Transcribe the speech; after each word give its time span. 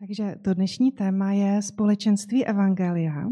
Takže 0.00 0.34
to 0.42 0.54
dnešní 0.54 0.92
téma 0.92 1.32
je 1.32 1.62
společenství 1.62 2.46
Evangelia. 2.46 3.28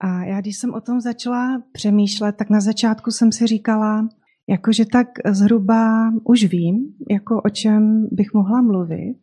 A 0.00 0.24
já, 0.24 0.40
když 0.40 0.56
jsem 0.56 0.74
o 0.74 0.80
tom 0.80 1.00
začala 1.00 1.62
přemýšlet, 1.72 2.36
tak 2.36 2.50
na 2.50 2.60
začátku 2.60 3.10
jsem 3.10 3.32
si 3.32 3.46
říkala, 3.46 4.08
jakože 4.48 4.84
tak 4.84 5.08
zhruba 5.26 6.12
už 6.24 6.44
vím, 6.44 6.94
jako 7.10 7.42
o 7.42 7.48
čem 7.48 8.08
bych 8.12 8.34
mohla 8.34 8.62
mluvit, 8.62 9.16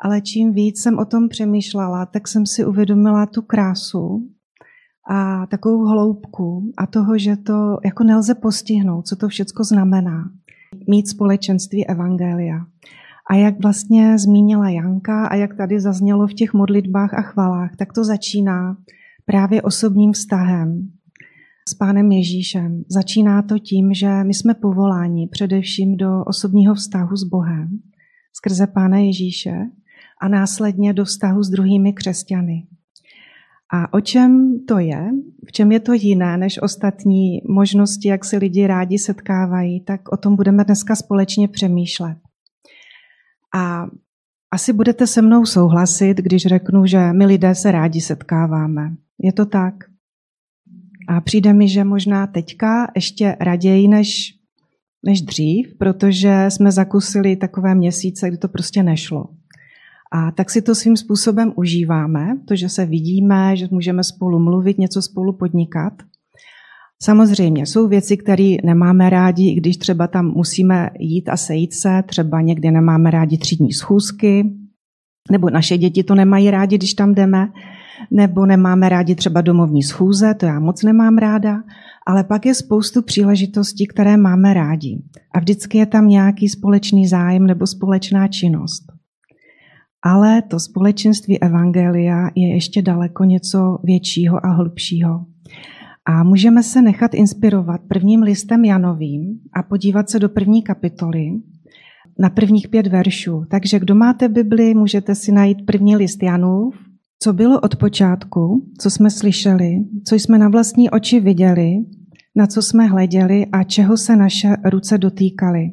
ale 0.00 0.20
čím 0.20 0.52
víc 0.52 0.82
jsem 0.82 0.98
o 0.98 1.04
tom 1.04 1.28
přemýšlela, 1.28 2.06
tak 2.06 2.28
jsem 2.28 2.46
si 2.46 2.64
uvědomila 2.64 3.26
tu 3.26 3.42
krásu 3.42 4.28
a 5.10 5.46
takovou 5.46 5.84
hloubku 5.84 6.72
a 6.76 6.86
toho, 6.86 7.18
že 7.18 7.36
to 7.36 7.78
jako 7.84 8.04
nelze 8.04 8.34
postihnout, 8.34 9.06
co 9.06 9.16
to 9.16 9.28
všechno 9.28 9.64
znamená. 9.64 10.30
Mít 10.86 11.08
společenství 11.08 11.86
Evangelia. 11.86 12.66
A 13.30 13.34
jak 13.34 13.62
vlastně 13.62 14.18
zmínila 14.18 14.68
Janka 14.68 15.26
a 15.26 15.34
jak 15.34 15.56
tady 15.56 15.80
zaznělo 15.80 16.26
v 16.26 16.34
těch 16.34 16.54
modlitbách 16.54 17.14
a 17.14 17.22
chvalách, 17.22 17.76
tak 17.76 17.92
to 17.92 18.04
začíná 18.04 18.76
právě 19.24 19.62
osobním 19.62 20.12
vztahem 20.12 20.88
s 21.68 21.74
Pánem 21.74 22.12
Ježíšem. 22.12 22.84
Začíná 22.88 23.42
to 23.42 23.58
tím, 23.58 23.94
že 23.94 24.24
my 24.24 24.34
jsme 24.34 24.54
povoláni 24.54 25.28
především 25.28 25.96
do 25.96 26.24
osobního 26.24 26.74
vztahu 26.74 27.16
s 27.16 27.24
Bohem 27.24 27.68
skrze 28.36 28.66
Pána 28.66 28.98
Ježíše 28.98 29.54
a 30.22 30.28
následně 30.28 30.92
do 30.92 31.04
vztahu 31.04 31.42
s 31.42 31.50
druhými 31.50 31.92
křesťany. 31.92 32.66
A 33.72 33.92
o 33.94 34.00
čem 34.00 34.60
to 34.68 34.78
je? 34.78 35.10
V 35.46 35.52
čem 35.52 35.72
je 35.72 35.80
to 35.80 35.92
jiné 35.92 36.36
než 36.36 36.62
ostatní 36.62 37.40
možnosti, 37.48 38.08
jak 38.08 38.24
se 38.24 38.36
lidi 38.36 38.66
rádi 38.66 38.98
setkávají, 38.98 39.80
tak 39.80 40.12
o 40.12 40.16
tom 40.16 40.36
budeme 40.36 40.64
dneska 40.64 40.94
společně 40.94 41.48
přemýšlet. 41.48 42.16
A 43.54 43.86
asi 44.50 44.72
budete 44.72 45.06
se 45.06 45.22
mnou 45.22 45.46
souhlasit, 45.46 46.18
když 46.18 46.46
řeknu, 46.46 46.86
že 46.86 47.12
my 47.12 47.26
lidé 47.26 47.54
se 47.54 47.72
rádi 47.72 48.00
setkáváme. 48.00 48.94
Je 49.22 49.32
to 49.32 49.46
tak? 49.46 49.74
A 51.08 51.20
přijde 51.20 51.52
mi, 51.52 51.68
že 51.68 51.84
možná 51.84 52.26
teďka 52.26 52.90
ještě 52.94 53.36
raději 53.40 53.88
než, 53.88 54.34
než 55.06 55.22
dřív, 55.22 55.74
protože 55.78 56.46
jsme 56.48 56.72
zakusili 56.72 57.36
takové 57.36 57.74
měsíce, 57.74 58.28
kdy 58.28 58.38
to 58.38 58.48
prostě 58.48 58.82
nešlo. 58.82 59.28
A 60.12 60.30
tak 60.30 60.50
si 60.50 60.62
to 60.62 60.74
svým 60.74 60.96
způsobem 60.96 61.52
užíváme, 61.56 62.38
to, 62.44 62.56
že 62.56 62.68
se 62.68 62.86
vidíme, 62.86 63.56
že 63.56 63.68
můžeme 63.70 64.04
spolu 64.04 64.38
mluvit, 64.38 64.78
něco 64.78 65.02
spolu 65.02 65.32
podnikat. 65.32 65.92
Samozřejmě 67.02 67.66
jsou 67.66 67.88
věci, 67.88 68.16
které 68.16 68.56
nemáme 68.64 69.10
rádi, 69.10 69.48
i 69.48 69.54
když 69.54 69.76
třeba 69.76 70.06
tam 70.06 70.26
musíme 70.26 70.90
jít 70.98 71.28
a 71.28 71.36
sejít 71.36 71.74
se, 71.74 72.02
třeba 72.06 72.40
někdy 72.40 72.70
nemáme 72.70 73.10
rádi 73.10 73.38
třídní 73.38 73.72
schůzky, 73.72 74.44
nebo 75.30 75.50
naše 75.50 75.78
děti 75.78 76.02
to 76.02 76.14
nemají 76.14 76.50
rádi, 76.50 76.78
když 76.78 76.94
tam 76.94 77.14
jdeme, 77.14 77.48
nebo 78.10 78.46
nemáme 78.46 78.88
rádi 78.88 79.14
třeba 79.14 79.40
domovní 79.40 79.82
schůze, 79.82 80.34
to 80.34 80.46
já 80.46 80.60
moc 80.60 80.82
nemám 80.82 81.18
ráda, 81.18 81.62
ale 82.06 82.24
pak 82.24 82.46
je 82.46 82.54
spoustu 82.54 83.02
příležitostí, 83.02 83.86
které 83.86 84.16
máme 84.16 84.54
rádi. 84.54 85.02
A 85.34 85.40
vždycky 85.40 85.78
je 85.78 85.86
tam 85.86 86.08
nějaký 86.08 86.48
společný 86.48 87.08
zájem 87.08 87.46
nebo 87.46 87.66
společná 87.66 88.28
činnost. 88.28 88.82
Ale 90.02 90.42
to 90.42 90.60
společenství 90.60 91.42
Evangelia 91.42 92.30
je 92.34 92.54
ještě 92.54 92.82
daleko 92.82 93.24
něco 93.24 93.78
většího 93.82 94.46
a 94.46 94.48
hlubšího. 94.48 95.24
A 96.06 96.22
můžeme 96.22 96.62
se 96.62 96.82
nechat 96.82 97.14
inspirovat 97.14 97.80
prvním 97.88 98.22
listem 98.22 98.64
Janovým 98.64 99.38
a 99.52 99.62
podívat 99.62 100.10
se 100.10 100.18
do 100.18 100.28
první 100.28 100.62
kapitoly 100.62 101.30
na 102.18 102.30
prvních 102.30 102.68
pět 102.68 102.86
veršů. 102.86 103.44
Takže 103.50 103.78
kdo 103.78 103.94
máte 103.94 104.28
Bibli, 104.28 104.74
můžete 104.74 105.14
si 105.14 105.32
najít 105.32 105.66
první 105.66 105.96
list 105.96 106.22
Janův, 106.22 106.74
co 107.22 107.32
bylo 107.32 107.60
od 107.60 107.76
počátku, 107.76 108.66
co 108.78 108.90
jsme 108.90 109.10
slyšeli, 109.10 109.84
co 110.06 110.14
jsme 110.14 110.38
na 110.38 110.48
vlastní 110.48 110.90
oči 110.90 111.20
viděli, 111.20 111.76
na 112.36 112.46
co 112.46 112.62
jsme 112.62 112.86
hleděli 112.86 113.46
a 113.46 113.64
čeho 113.64 113.96
se 113.96 114.16
naše 114.16 114.56
ruce 114.64 114.98
dotýkaly. 114.98 115.70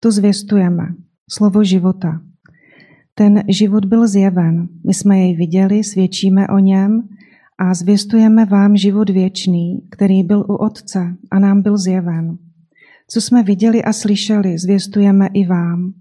To 0.00 0.12
zvěstujeme. 0.12 0.84
Slovo 1.30 1.64
života. 1.64 2.20
Ten 3.14 3.42
život 3.48 3.84
byl 3.84 4.08
zjeven. 4.08 4.68
My 4.86 4.94
jsme 4.94 5.18
jej 5.18 5.36
viděli, 5.36 5.84
svědčíme 5.84 6.48
o 6.48 6.58
něm 6.58 7.08
a 7.58 7.74
zvěstujeme 7.74 8.44
vám 8.44 8.76
život 8.76 9.10
věčný, 9.10 9.82
který 9.90 10.22
byl 10.22 10.40
u 10.40 10.54
Otce 10.54 11.16
a 11.30 11.38
nám 11.38 11.62
byl 11.62 11.78
zjeven. 11.78 12.38
Co 13.08 13.20
jsme 13.20 13.42
viděli 13.42 13.84
a 13.84 13.92
slyšeli, 13.92 14.58
zvěstujeme 14.58 15.28
i 15.34 15.46
vám, 15.46 15.92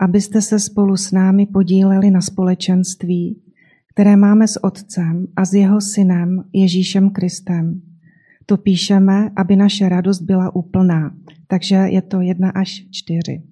abyste 0.00 0.42
se 0.42 0.58
spolu 0.58 0.96
s 0.96 1.12
námi 1.12 1.46
podíleli 1.46 2.10
na 2.10 2.20
společenství, 2.20 3.42
které 3.92 4.16
máme 4.16 4.48
s 4.48 4.64
Otcem 4.64 5.26
a 5.36 5.44
s 5.44 5.54
jeho 5.54 5.80
synem 5.80 6.44
Ježíšem 6.52 7.10
Kristem. 7.10 7.82
To 8.46 8.56
píšeme, 8.56 9.30
aby 9.36 9.56
naše 9.56 9.88
radost 9.88 10.22
byla 10.22 10.56
úplná. 10.56 11.14
Takže 11.48 11.74
je 11.76 12.02
to 12.02 12.20
jedna 12.20 12.50
až 12.50 12.86
čtyři. 12.90 13.42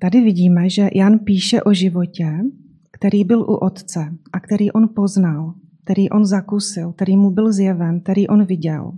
Tady 0.00 0.20
vidíme, 0.20 0.70
že 0.70 0.88
Jan 0.94 1.18
píše 1.18 1.62
o 1.62 1.72
životě, 1.72 2.38
který 2.92 3.24
byl 3.24 3.40
u 3.40 3.54
Otce 3.54 4.12
a 4.32 4.40
který 4.40 4.72
on 4.72 4.88
poznal, 4.96 5.54
který 5.84 6.10
on 6.10 6.24
zakusil, 6.24 6.92
který 6.92 7.16
mu 7.16 7.30
byl 7.30 7.52
zjeven, 7.52 8.00
který 8.00 8.28
on 8.28 8.44
viděl. 8.44 8.92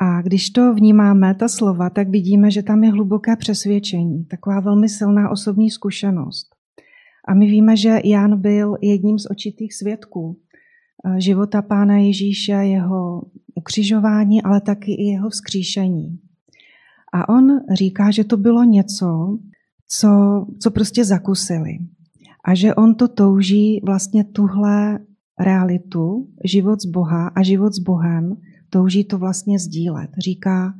A 0.00 0.22
když 0.22 0.50
to 0.50 0.74
vnímáme, 0.74 1.34
ta 1.34 1.48
slova, 1.48 1.90
tak 1.90 2.08
vidíme, 2.08 2.50
že 2.50 2.62
tam 2.62 2.84
je 2.84 2.90
hluboké 2.90 3.36
přesvědčení, 3.36 4.24
taková 4.24 4.60
velmi 4.60 4.88
silná 4.88 5.30
osobní 5.30 5.70
zkušenost. 5.70 6.46
A 7.28 7.34
my 7.34 7.46
víme, 7.46 7.76
že 7.76 8.00
Jan 8.04 8.40
byl 8.40 8.76
jedním 8.82 9.18
z 9.18 9.26
očitých 9.30 9.74
svědků 9.74 10.38
eh, 11.06 11.20
života 11.20 11.62
Pána 11.62 11.96
Ježíše, 11.96 12.52
jeho 12.52 13.22
ukřižování, 13.54 14.42
ale 14.42 14.60
taky 14.60 14.92
i 14.92 15.04
jeho 15.04 15.30
vzkříšení. 15.30 16.18
A 17.14 17.28
on 17.28 17.60
říká, 17.72 18.10
že 18.10 18.24
to 18.24 18.36
bylo 18.36 18.64
něco, 18.64 19.38
co, 19.88 20.08
co 20.60 20.70
prostě 20.70 21.04
zakusili. 21.04 21.78
A 22.44 22.54
že 22.54 22.74
on 22.74 22.94
to 22.94 23.08
touží 23.08 23.80
vlastně 23.84 24.24
tuhle 24.24 24.98
realitu, 25.40 26.28
život 26.44 26.80
z 26.80 26.86
Boha 26.86 27.28
a 27.28 27.42
život 27.42 27.74
s 27.74 27.78
Bohem, 27.78 28.36
touží 28.70 29.04
to 29.04 29.18
vlastně 29.18 29.58
sdílet. 29.58 30.10
Říká, 30.18 30.74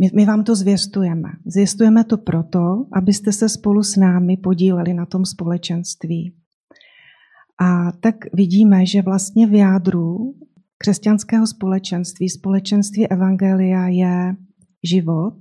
my, 0.00 0.10
my 0.14 0.26
vám 0.26 0.44
to 0.44 0.56
zvěstujeme. 0.56 1.28
Zvěstujeme 1.46 2.04
to 2.04 2.18
proto, 2.18 2.86
abyste 2.92 3.32
se 3.32 3.48
spolu 3.48 3.82
s 3.82 3.96
námi 3.96 4.36
podíleli 4.36 4.94
na 4.94 5.06
tom 5.06 5.24
společenství. 5.24 6.34
A 7.60 7.92
tak 7.92 8.14
vidíme, 8.34 8.86
že 8.86 9.02
vlastně 9.02 9.46
v 9.46 9.54
jádru 9.54 10.34
křesťanského 10.78 11.46
společenství, 11.46 12.28
společenství 12.28 13.08
Evangelia 13.08 13.88
je 13.88 14.36
život, 14.84 15.38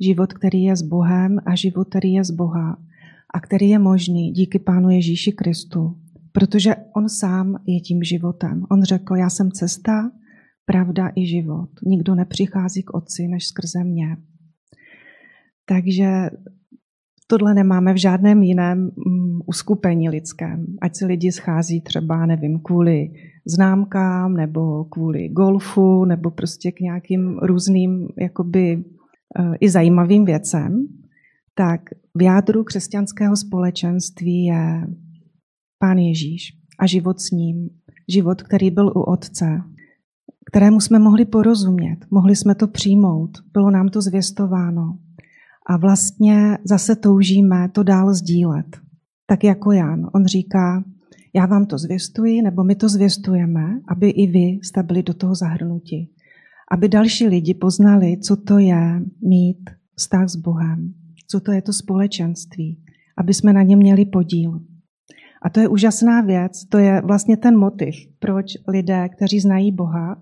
život, 0.00 0.32
který 0.32 0.62
je 0.62 0.76
s 0.76 0.82
Bohem 0.82 1.38
a 1.46 1.54
život, 1.54 1.88
který 1.88 2.12
je 2.12 2.24
z 2.24 2.30
Boha 2.30 2.76
a 3.34 3.40
který 3.40 3.68
je 3.68 3.78
možný 3.78 4.32
díky 4.32 4.58
Pánu 4.58 4.90
Ježíši 4.90 5.32
Kristu 5.32 5.96
protože 6.34 6.76
on 6.96 7.08
sám 7.08 7.56
je 7.66 7.80
tím 7.80 8.02
životem. 8.02 8.64
On 8.70 8.82
řekl, 8.82 9.16
já 9.16 9.30
jsem 9.30 9.50
cesta, 9.50 10.10
pravda 10.64 11.10
i 11.16 11.26
život. 11.26 11.68
Nikdo 11.86 12.14
nepřichází 12.14 12.82
k 12.82 12.94
otci 12.94 13.28
než 13.28 13.46
skrze 13.46 13.84
mě. 13.84 14.16
Takže 15.66 16.30
tohle 17.26 17.54
nemáme 17.54 17.92
v 17.94 17.96
žádném 17.96 18.42
jiném 18.42 18.78
mm, 18.78 19.40
uskupení 19.46 20.08
lidském. 20.08 20.66
Ať 20.80 20.96
se 20.96 21.06
lidi 21.06 21.32
schází 21.32 21.80
třeba, 21.80 22.26
nevím, 22.26 22.60
kvůli 22.60 23.10
známkám, 23.46 24.34
nebo 24.34 24.84
kvůli 24.84 25.28
golfu, 25.28 26.04
nebo 26.04 26.30
prostě 26.30 26.72
k 26.72 26.80
nějakým 26.80 27.38
různým 27.38 28.08
jakoby 28.20 28.84
eh, 29.38 29.56
i 29.60 29.68
zajímavým 29.70 30.24
věcem, 30.24 30.86
tak 31.54 31.80
v 32.14 32.22
jádru 32.22 32.64
křesťanského 32.64 33.36
společenství 33.36 34.44
je 34.44 34.86
Pán 35.84 35.98
Ježíš 35.98 36.52
a 36.78 36.86
život 36.86 37.20
s 37.20 37.30
ním, 37.30 37.70
život, 38.08 38.42
který 38.42 38.70
byl 38.70 38.88
u 38.88 39.00
Otce, 39.00 39.60
kterému 40.50 40.80
jsme 40.80 40.98
mohli 40.98 41.24
porozumět, 41.24 41.96
mohli 42.10 42.36
jsme 42.36 42.54
to 42.54 42.68
přijmout, 42.68 43.30
bylo 43.52 43.70
nám 43.70 43.88
to 43.88 44.00
zvěstováno. 44.02 44.98
A 45.66 45.76
vlastně 45.76 46.58
zase 46.64 46.96
toužíme 46.96 47.68
to 47.68 47.82
dál 47.82 48.14
sdílet. 48.14 48.66
Tak 49.26 49.44
jako 49.44 49.72
Jan, 49.72 50.10
on 50.14 50.26
říká, 50.26 50.84
já 51.34 51.46
vám 51.46 51.66
to 51.66 51.78
zvěstuji, 51.78 52.42
nebo 52.42 52.64
my 52.64 52.74
to 52.74 52.88
zvěstujeme, 52.88 53.80
aby 53.88 54.08
i 54.08 54.26
vy 54.26 54.58
jste 54.62 54.82
byli 54.82 55.02
do 55.02 55.14
toho 55.14 55.34
zahrnuti. 55.34 56.08
Aby 56.72 56.88
další 56.88 57.26
lidi 57.26 57.54
poznali, 57.54 58.18
co 58.20 58.36
to 58.36 58.58
je 58.58 59.02
mít 59.22 59.70
vztah 59.96 60.28
s 60.28 60.36
Bohem, 60.36 60.94
co 61.30 61.40
to 61.40 61.52
je 61.52 61.62
to 61.62 61.72
společenství, 61.72 62.78
aby 63.18 63.34
jsme 63.34 63.52
na 63.52 63.62
ně 63.62 63.76
měli 63.76 64.04
podíl. 64.04 64.60
A 65.44 65.50
to 65.50 65.60
je 65.60 65.68
úžasná 65.68 66.20
věc, 66.20 66.64
to 66.64 66.78
je 66.78 67.02
vlastně 67.04 67.36
ten 67.36 67.58
motiv, 67.58 67.94
proč 68.18 68.46
lidé, 68.68 69.08
kteří 69.08 69.40
znají 69.40 69.72
Boha, 69.72 70.16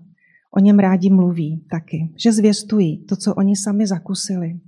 o 0.57 0.59
něm 0.59 0.79
rádi 0.79 1.09
mluví 1.09 1.65
taky, 1.71 2.13
že 2.23 2.31
zvěstují 2.31 3.05
to, 3.05 3.15
co 3.15 3.35
oni 3.35 3.55
sami 3.55 3.87
zakusili. 3.87 4.59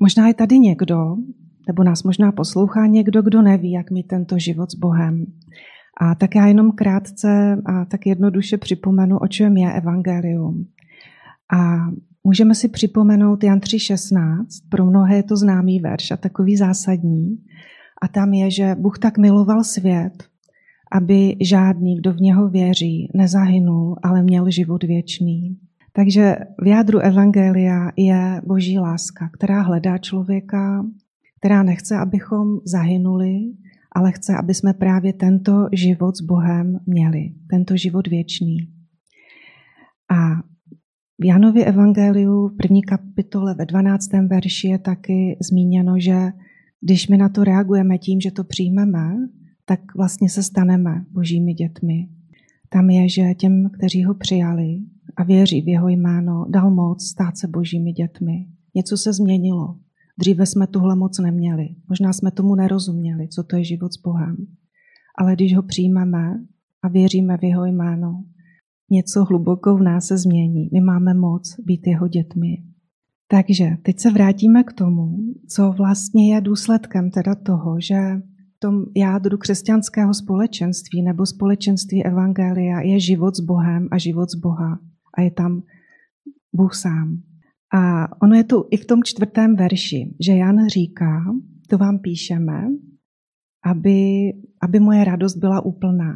Možná 0.00 0.28
je 0.28 0.34
tady 0.34 0.58
někdo, 0.58 1.16
nebo 1.66 1.84
nás 1.84 2.02
možná 2.02 2.32
poslouchá 2.32 2.86
někdo, 2.86 3.22
kdo 3.22 3.42
neví, 3.42 3.72
jak 3.72 3.90
mít 3.90 4.06
tento 4.06 4.38
život 4.38 4.70
s 4.70 4.74
Bohem. 4.74 5.26
A 6.00 6.14
tak 6.14 6.34
já 6.34 6.46
jenom 6.46 6.72
krátce 6.72 7.56
a 7.66 7.84
tak 7.84 8.06
jednoduše 8.06 8.58
připomenu, 8.58 9.18
o 9.18 9.26
čem 9.26 9.56
je 9.56 9.72
evangelium. 9.72 10.66
A 11.52 11.76
můžeme 12.24 12.54
si 12.54 12.68
připomenout 12.68 13.44
Jan 13.44 13.58
3.16, 13.58 14.44
pro 14.70 14.86
mnohé 14.86 15.16
je 15.16 15.22
to 15.22 15.36
známý 15.36 15.80
verš 15.80 16.10
a 16.10 16.16
takový 16.16 16.56
zásadní. 16.56 17.38
A 18.02 18.08
tam 18.08 18.32
je, 18.32 18.50
že 18.50 18.74
Bůh 18.78 18.98
tak 18.98 19.18
miloval 19.18 19.64
svět, 19.64 20.24
aby 20.92 21.36
žádný, 21.40 21.96
kdo 21.96 22.12
v 22.12 22.20
něho 22.20 22.48
věří, 22.48 23.10
nezahynul, 23.14 23.96
ale 24.02 24.22
měl 24.22 24.50
život 24.50 24.84
věčný. 24.84 25.58
Takže 25.92 26.36
v 26.62 26.66
jádru 26.66 26.98
Evangelia 26.98 27.90
je 27.96 28.42
boží 28.46 28.78
láska, 28.78 29.30
která 29.32 29.62
hledá 29.62 29.98
člověka, 29.98 30.86
která 31.38 31.62
nechce, 31.62 31.96
abychom 31.96 32.58
zahynuli, 32.64 33.38
ale 33.92 34.12
chce, 34.12 34.36
aby 34.36 34.54
jsme 34.54 34.74
právě 34.74 35.12
tento 35.12 35.68
život 35.72 36.16
s 36.16 36.20
Bohem 36.20 36.78
měli, 36.86 37.30
tento 37.50 37.76
život 37.76 38.06
věčný. 38.06 38.58
A 40.10 40.42
v 41.18 41.24
Janově 41.24 41.64
Evangeliu 41.64 42.48
v 42.48 42.56
první 42.56 42.82
kapitole 42.82 43.54
ve 43.54 43.66
12. 43.66 44.12
verši 44.12 44.68
je 44.68 44.78
taky 44.78 45.36
zmíněno, 45.40 46.00
že 46.00 46.32
když 46.82 47.08
my 47.08 47.16
na 47.16 47.28
to 47.28 47.44
reagujeme 47.44 47.98
tím, 47.98 48.20
že 48.20 48.30
to 48.30 48.44
přijmeme, 48.44 49.16
tak 49.64 49.80
vlastně 49.96 50.28
se 50.28 50.42
staneme 50.42 51.04
božími 51.10 51.54
dětmi. 51.54 52.08
Tam 52.68 52.90
je, 52.90 53.08
že 53.08 53.34
těm, 53.34 53.70
kteří 53.70 54.04
ho 54.04 54.14
přijali 54.14 54.78
a 55.16 55.24
věří 55.24 55.62
v 55.62 55.68
jeho 55.68 55.88
jméno, 55.88 56.46
dal 56.48 56.70
moc 56.70 57.04
stát 57.04 57.36
se 57.36 57.48
božími 57.48 57.92
dětmi. 57.92 58.46
Něco 58.74 58.96
se 58.96 59.12
změnilo. 59.12 59.76
Dříve 60.18 60.46
jsme 60.46 60.66
tuhle 60.66 60.96
moc 60.96 61.18
neměli. 61.18 61.68
Možná 61.88 62.12
jsme 62.12 62.30
tomu 62.30 62.54
nerozuměli, 62.54 63.28
co 63.28 63.42
to 63.42 63.56
je 63.56 63.64
život 63.64 63.92
s 63.92 64.02
Bohem. 64.02 64.36
Ale 65.18 65.32
když 65.34 65.56
ho 65.56 65.62
přijmeme 65.62 66.34
a 66.82 66.88
věříme 66.88 67.38
v 67.38 67.44
jeho 67.44 67.64
jméno, 67.64 68.24
něco 68.90 69.24
hluboko 69.24 69.76
v 69.76 69.82
nás 69.82 70.06
se 70.06 70.18
změní. 70.18 70.68
My 70.72 70.80
máme 70.80 71.14
moc 71.14 71.56
být 71.66 71.86
jeho 71.86 72.08
dětmi. 72.08 72.71
Takže 73.32 73.64
teď 73.82 74.00
se 74.00 74.10
vrátíme 74.10 74.64
k 74.64 74.72
tomu, 74.72 75.16
co 75.48 75.72
vlastně 75.72 76.34
je 76.34 76.40
důsledkem 76.40 77.10
teda 77.10 77.34
toho, 77.34 77.80
že 77.80 77.96
v 78.56 78.58
tom 78.58 78.84
jádru 78.96 79.38
křesťanského 79.38 80.14
společenství 80.14 81.02
nebo 81.02 81.26
společenství 81.26 82.04
Evangelia 82.04 82.80
je 82.80 83.00
život 83.00 83.36
s 83.36 83.40
Bohem 83.40 83.88
a 83.90 83.98
život 83.98 84.30
z 84.30 84.34
Boha. 84.34 84.78
A 85.16 85.20
je 85.20 85.30
tam 85.30 85.62
Bůh 86.52 86.74
sám. 86.74 87.22
A 87.74 88.08
ono 88.22 88.36
je 88.36 88.44
tu 88.44 88.64
i 88.70 88.76
v 88.76 88.86
tom 88.86 89.02
čtvrtém 89.02 89.56
verši, 89.56 90.14
že 90.26 90.32
Jan 90.32 90.68
říká, 90.68 91.24
to 91.68 91.78
vám 91.78 91.98
píšeme, 91.98 92.68
aby, 93.64 94.32
aby 94.62 94.80
moje 94.80 95.04
radost 95.04 95.36
byla 95.36 95.64
úplná. 95.64 96.14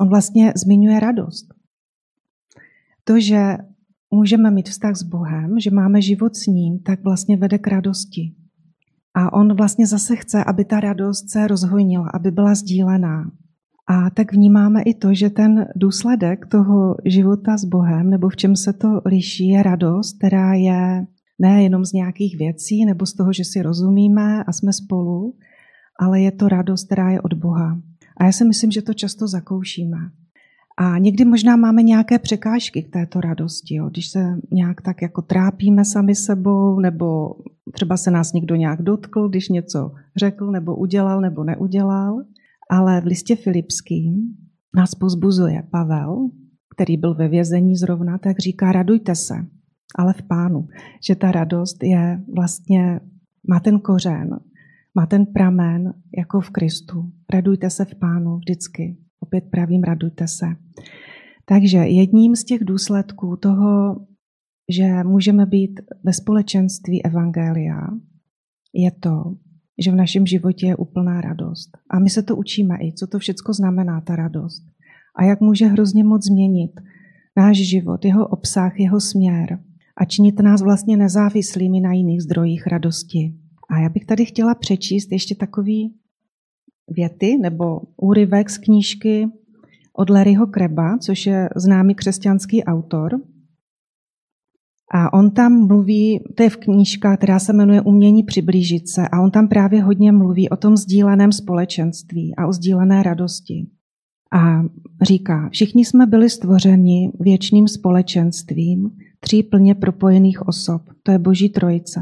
On 0.00 0.08
vlastně 0.08 0.52
zmiňuje 0.56 1.00
radost. 1.00 1.46
To, 3.04 3.20
že 3.20 3.56
můžeme 4.10 4.50
mít 4.50 4.68
vztah 4.68 4.96
s 4.96 5.02
Bohem, 5.02 5.60
že 5.60 5.70
máme 5.70 6.02
život 6.02 6.36
s 6.36 6.46
ním, 6.46 6.78
tak 6.78 7.04
vlastně 7.04 7.36
vede 7.36 7.58
k 7.58 7.66
radosti. 7.66 8.34
A 9.14 9.32
on 9.32 9.56
vlastně 9.56 9.86
zase 9.86 10.16
chce, 10.16 10.44
aby 10.44 10.64
ta 10.64 10.80
radost 10.80 11.30
se 11.30 11.46
rozhojnila, 11.46 12.10
aby 12.14 12.30
byla 12.30 12.54
sdílená. 12.54 13.30
A 13.90 14.10
tak 14.10 14.32
vnímáme 14.32 14.82
i 14.82 14.94
to, 14.94 15.14
že 15.14 15.30
ten 15.30 15.66
důsledek 15.76 16.46
toho 16.46 16.96
života 17.04 17.56
s 17.56 17.64
Bohem, 17.64 18.10
nebo 18.10 18.28
v 18.28 18.36
čem 18.36 18.56
se 18.56 18.72
to 18.72 19.00
liší, 19.04 19.48
je 19.48 19.62
radost, 19.62 20.18
která 20.18 20.54
je 20.54 21.06
ne 21.38 21.62
jenom 21.62 21.84
z 21.84 21.92
nějakých 21.92 22.38
věcí, 22.38 22.84
nebo 22.84 23.06
z 23.06 23.14
toho, 23.14 23.32
že 23.32 23.44
si 23.44 23.62
rozumíme 23.62 24.44
a 24.44 24.52
jsme 24.52 24.72
spolu, 24.72 25.34
ale 26.00 26.20
je 26.20 26.32
to 26.32 26.48
radost, 26.48 26.86
která 26.86 27.10
je 27.10 27.20
od 27.20 27.34
Boha. 27.34 27.80
A 28.16 28.24
já 28.24 28.32
si 28.32 28.44
myslím, 28.44 28.70
že 28.70 28.82
to 28.82 28.94
často 28.94 29.28
zakoušíme. 29.28 29.98
A 30.80 30.98
někdy 30.98 31.24
možná 31.24 31.56
máme 31.56 31.82
nějaké 31.82 32.18
překážky 32.18 32.82
k 32.82 32.92
této 32.92 33.20
radosti, 33.20 33.74
jo? 33.74 33.88
když 33.88 34.08
se 34.08 34.36
nějak 34.52 34.80
tak 34.80 35.02
jako 35.02 35.22
trápíme 35.22 35.84
sami 35.84 36.14
sebou, 36.14 36.80
nebo 36.80 37.34
třeba 37.72 37.96
se 37.96 38.10
nás 38.10 38.32
někdo 38.32 38.54
nějak 38.54 38.82
dotkl, 38.82 39.28
když 39.28 39.48
něco 39.48 39.92
řekl, 40.16 40.50
nebo 40.50 40.76
udělal, 40.76 41.20
nebo 41.20 41.44
neudělal. 41.44 42.22
Ale 42.70 43.00
v 43.00 43.04
listě 43.04 43.36
Filipským 43.36 44.36
nás 44.76 44.94
pozbuzuje 44.94 45.62
Pavel, 45.70 46.28
který 46.74 46.96
byl 46.96 47.14
ve 47.14 47.28
vězení 47.28 47.76
zrovna, 47.76 48.18
tak 48.18 48.38
říká, 48.38 48.72
radujte 48.72 49.14
se, 49.14 49.34
ale 49.98 50.12
v 50.12 50.22
pánu. 50.22 50.68
Že 51.06 51.14
ta 51.14 51.32
radost 51.32 51.82
je 51.82 52.22
vlastně, 52.36 53.00
má 53.48 53.60
ten 53.60 53.80
kořen, 53.80 54.40
má 54.94 55.06
ten 55.06 55.26
pramen 55.26 55.94
jako 56.18 56.40
v 56.40 56.50
Kristu. 56.50 57.12
Radujte 57.32 57.70
se 57.70 57.84
v 57.84 57.94
pánu 57.94 58.36
vždycky. 58.36 58.96
Opět 59.20 59.44
pravím, 59.50 59.82
radujte 59.82 60.28
se. 60.28 60.46
Takže 61.44 61.78
jedním 61.78 62.36
z 62.36 62.44
těch 62.44 62.64
důsledků 62.64 63.36
toho, 63.36 63.96
že 64.76 65.04
můžeme 65.04 65.46
být 65.46 65.80
ve 66.04 66.12
společenství 66.12 67.04
Evangelia, 67.04 67.80
je 68.74 68.90
to, 68.90 69.34
že 69.78 69.90
v 69.90 69.94
našem 69.94 70.26
životě 70.26 70.66
je 70.66 70.76
úplná 70.76 71.20
radost. 71.20 71.70
A 71.90 71.98
my 71.98 72.10
se 72.10 72.22
to 72.22 72.36
učíme 72.36 72.76
i, 72.80 72.92
co 72.92 73.06
to 73.06 73.18
všechno 73.18 73.54
znamená, 73.54 74.00
ta 74.00 74.16
radost. 74.16 74.62
A 75.16 75.24
jak 75.24 75.40
může 75.40 75.66
hrozně 75.66 76.04
moc 76.04 76.26
změnit 76.26 76.70
náš 77.36 77.56
život, 77.56 78.04
jeho 78.04 78.26
obsah, 78.26 78.80
jeho 78.80 79.00
směr 79.00 79.58
a 79.96 80.04
činit 80.04 80.40
nás 80.40 80.62
vlastně 80.62 80.96
nezávislými 80.96 81.80
na 81.80 81.92
jiných 81.92 82.22
zdrojích 82.22 82.66
radosti. 82.66 83.34
A 83.70 83.80
já 83.80 83.88
bych 83.88 84.04
tady 84.04 84.24
chtěla 84.24 84.54
přečíst 84.54 85.12
ještě 85.12 85.34
takový 85.34 85.94
věty 86.90 87.38
nebo 87.38 87.80
úryvek 87.96 88.50
z 88.50 88.58
knížky 88.58 89.28
od 89.92 90.10
Larryho 90.10 90.46
Kreba, 90.46 90.98
což 90.98 91.26
je 91.26 91.48
známý 91.56 91.94
křesťanský 91.94 92.64
autor, 92.64 93.20
a 94.90 95.12
on 95.12 95.30
tam 95.30 95.66
mluví, 95.66 96.20
to 96.34 96.42
je 96.42 96.50
v 96.50 96.56
knížka, 96.56 97.16
která 97.16 97.38
se 97.38 97.52
jmenuje 97.52 97.80
Umění 97.80 98.22
přiblížit 98.22 98.88
se, 98.88 99.08
a 99.08 99.20
on 99.20 99.30
tam 99.30 99.48
právě 99.48 99.82
hodně 99.82 100.12
mluví 100.12 100.48
o 100.48 100.56
tom 100.56 100.76
sdíleném 100.76 101.32
společenství 101.32 102.34
a 102.36 102.46
o 102.46 102.52
sdílené 102.52 103.02
radosti. 103.02 103.66
A 104.32 104.62
říká, 105.02 105.48
všichni 105.52 105.84
jsme 105.84 106.06
byli 106.06 106.30
stvořeni 106.30 107.12
věčným 107.20 107.68
společenstvím 107.68 108.90
tří 109.20 109.42
plně 109.42 109.74
propojených 109.74 110.48
osob, 110.48 110.82
to 111.02 111.12
je 111.12 111.18
Boží 111.18 111.48
trojice. 111.48 112.00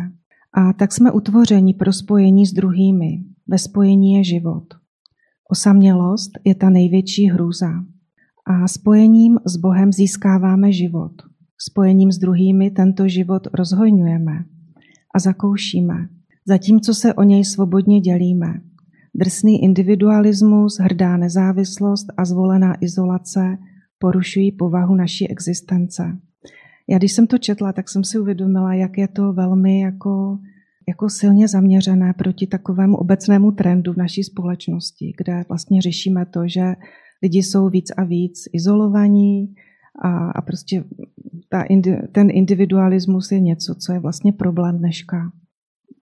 A 0.52 0.72
tak 0.72 0.92
jsme 0.92 1.12
utvořeni 1.12 1.74
pro 1.74 1.92
spojení 1.92 2.46
s 2.46 2.52
druhými. 2.52 3.24
Ve 3.48 3.58
spojení 3.58 4.12
je 4.14 4.24
život. 4.24 4.64
Osamělost 5.50 6.30
je 6.44 6.54
ta 6.54 6.70
největší 6.70 7.30
hrůza. 7.30 7.70
A 8.46 8.68
spojením 8.68 9.38
s 9.46 9.56
Bohem 9.56 9.92
získáváme 9.92 10.72
život 10.72 11.12
spojením 11.60 12.12
s 12.12 12.18
druhými 12.18 12.70
tento 12.70 13.08
život 13.08 13.48
rozhojňujeme 13.54 14.44
a 15.14 15.18
zakoušíme, 15.18 15.94
zatímco 16.48 16.94
se 16.94 17.14
o 17.14 17.22
něj 17.22 17.44
svobodně 17.44 18.00
dělíme. 18.00 18.60
Drsný 19.14 19.62
individualismus, 19.62 20.78
hrdá 20.78 21.16
nezávislost 21.16 22.06
a 22.16 22.24
zvolená 22.24 22.74
izolace 22.80 23.58
porušují 23.98 24.52
povahu 24.52 24.94
naší 24.94 25.28
existence. 25.28 26.18
Já 26.88 26.98
když 26.98 27.12
jsem 27.12 27.26
to 27.26 27.38
četla, 27.38 27.72
tak 27.72 27.88
jsem 27.88 28.04
si 28.04 28.18
uvědomila, 28.18 28.74
jak 28.74 28.98
je 28.98 29.08
to 29.08 29.32
velmi 29.32 29.80
jako, 29.80 30.38
jako 30.88 31.08
silně 31.08 31.48
zaměřené 31.48 32.12
proti 32.12 32.46
takovému 32.46 32.96
obecnému 32.96 33.50
trendu 33.52 33.92
v 33.92 33.96
naší 33.96 34.24
společnosti, 34.24 35.12
kde 35.16 35.44
vlastně 35.48 35.82
řešíme 35.82 36.26
to, 36.26 36.48
že 36.48 36.74
lidi 37.22 37.42
jsou 37.42 37.68
víc 37.68 37.90
a 37.96 38.04
víc 38.04 38.44
izolovaní, 38.52 39.54
a, 40.02 40.30
a 40.30 40.42
prostě 40.42 40.84
ta, 41.48 41.64
ten 42.12 42.28
individualismus 42.30 43.32
je 43.32 43.40
něco, 43.40 43.74
co 43.74 43.92
je 43.92 43.98
vlastně 44.00 44.32
problém 44.32 44.78
dneška. 44.78 45.32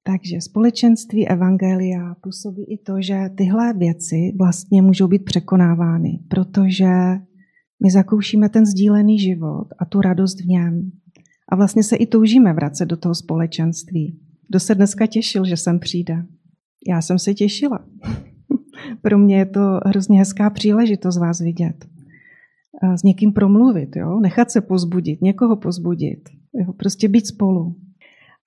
Takže 0.03 0.41
společenství 0.41 1.29
Evangelia 1.29 2.15
působí 2.21 2.65
i 2.65 2.79
to, 2.79 3.03
že 3.03 3.31
tyhle 3.37 3.73
věci 3.73 4.33
vlastně 4.39 4.83
můžou 4.83 5.09
být 5.09 5.25
překonávány, 5.25 6.19
protože 6.29 6.87
my 7.85 7.91
zakoušíme 7.91 8.49
ten 8.49 8.67
sdílený 8.67 9.19
život 9.19 9.69
a 9.79 9.85
tu 9.85 10.01
radost 10.01 10.41
v 10.41 10.47
něm. 10.47 10.91
A 11.49 11.57
vlastně 11.57 11.83
se 11.83 11.97
i 11.97 12.07
toužíme 12.07 12.53
vracet 12.53 12.87
do 12.87 12.97
toho 12.97 13.15
společenství. 13.15 14.24
Kdo 14.49 14.61
se 14.61 14.75
dneska 14.75 15.07
těšil, 15.07 15.45
že 15.45 15.57
sem 15.57 15.79
přijde? 15.79 16.25
Já 16.89 17.03
jsem 17.03 17.19
se 17.19 17.35
těšila. 17.35 17.79
Pro 19.03 19.19
mě 19.19 19.39
je 19.39 19.47
to 19.47 19.81
hrozně 19.87 20.19
hezká 20.19 20.51
příležitost 20.51 21.19
vás 21.19 21.41
vidět 21.41 21.87
s 22.83 23.03
někým 23.03 23.33
promluvit, 23.33 23.97
jo? 23.97 24.21
nechat 24.21 24.51
se 24.51 24.61
pozbudit, 24.61 25.23
někoho 25.23 25.57
pozbudit, 25.57 26.29
jo? 26.55 26.73
prostě 26.73 27.09
být 27.09 27.27
spolu. 27.27 27.77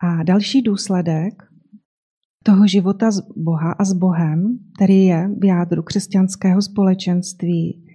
A 0.03 0.23
další 0.23 0.61
důsledek 0.61 1.43
toho 2.43 2.67
života 2.67 3.11
z 3.11 3.21
Boha 3.35 3.71
a 3.71 3.85
s 3.85 3.93
Bohem, 3.93 4.59
který 4.75 5.05
je 5.05 5.29
v 5.39 5.45
jádru 5.45 5.83
křesťanského 5.83 6.61
společenství, 6.61 7.85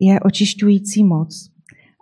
je 0.00 0.20
očišťující 0.20 1.04
moc. 1.04 1.50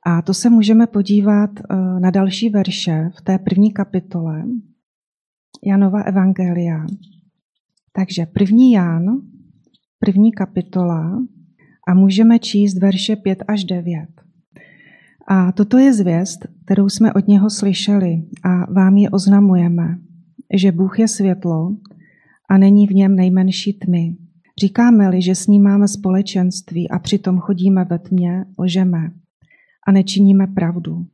A 0.07 0.23
to 0.23 0.35
se 0.35 0.51
můžeme 0.51 0.87
podívat 0.87 1.51
e, 1.61 1.77
na 2.01 2.11
další 2.11 2.49
verše 2.49 3.11
v 3.19 3.23
té 3.23 3.39
první 3.39 3.73
kapitole 3.73 4.45
Janova 5.64 6.02
Evangelia. 6.02 6.87
Takže 7.92 8.26
první 8.26 8.73
Jan, 8.73 9.04
první 9.99 10.33
kapitola, 10.33 11.19
A 11.88 11.95
můžeme 11.95 12.38
číst 12.38 12.78
verše 12.78 13.16
5 13.16 13.45
až 13.49 13.64
9. 13.64 14.09
A 15.28 15.52
toto 15.52 15.78
je 15.78 15.95
zvěst, 15.95 16.47
kterou 16.64 16.88
jsme 16.88 17.12
od 17.12 17.28
něho 17.28 17.50
slyšeli 17.50 18.23
a 18.45 18.73
vám 18.73 18.97
ji 18.97 19.09
oznamujeme, 19.09 19.99
že 20.54 20.73
Bůh 20.73 20.99
je 20.99 21.09
světlo 21.09 21.76
a 22.50 22.59
není 22.59 22.87
v 22.87 22.95
něm 22.95 23.16
nejmenší 23.16 23.73
tmy. 23.73 24.16
Říkáme-li, 24.61 25.23
že 25.23 25.35
s 25.35 25.47
ním 25.47 25.62
máme 25.62 25.88
společenství 25.88 26.90
a 26.90 26.99
přitom 26.99 27.38
chodíme 27.38 27.85
ve 27.85 27.99
tmě, 27.99 28.45
lžeme 28.59 29.11
a 29.87 29.92
nečiníme 29.92 30.47
pravdu. 30.47 31.07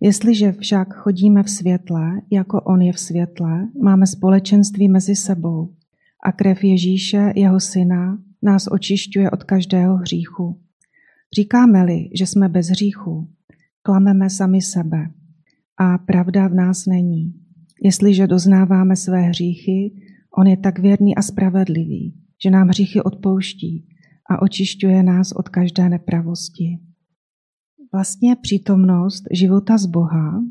Jestliže 0.00 0.52
však 0.52 0.94
chodíme 0.94 1.42
v 1.42 1.50
světle, 1.50 2.20
jako 2.30 2.60
on 2.60 2.82
je 2.82 2.92
v 2.92 2.98
světle, 2.98 3.68
máme 3.82 4.06
společenství 4.06 4.88
mezi 4.88 5.16
sebou 5.16 5.74
a 6.24 6.32
krev 6.32 6.64
Ježíše, 6.64 7.32
jeho 7.36 7.60
syna, 7.60 8.18
nás 8.42 8.68
očišťuje 8.70 9.30
od 9.30 9.44
každého 9.44 9.96
hříchu. 9.96 10.60
Říkáme-li, 11.34 12.10
že 12.18 12.26
jsme 12.26 12.48
bez 12.48 12.68
hříchu, 12.68 13.28
klameme 13.82 14.30
sami 14.30 14.62
sebe 14.62 15.10
a 15.76 15.98
pravda 15.98 16.48
v 16.48 16.54
nás 16.54 16.86
není. 16.86 17.34
Jestliže 17.82 18.26
doznáváme 18.26 18.96
své 18.96 19.20
hříchy, 19.20 19.92
on 20.38 20.46
je 20.46 20.56
tak 20.56 20.78
věrný 20.78 21.16
a 21.16 21.22
spravedlivý, 21.22 22.14
že 22.42 22.50
nám 22.50 22.68
hříchy 22.68 23.02
odpouští 23.02 23.88
a 24.30 24.42
očišťuje 24.42 25.02
nás 25.02 25.32
od 25.32 25.48
každé 25.48 25.88
nepravosti. 25.88 26.78
Vlastně 27.92 28.36
přítomnost 28.36 29.24
života 29.32 29.78
z 29.78 29.86
Boha 29.86 30.42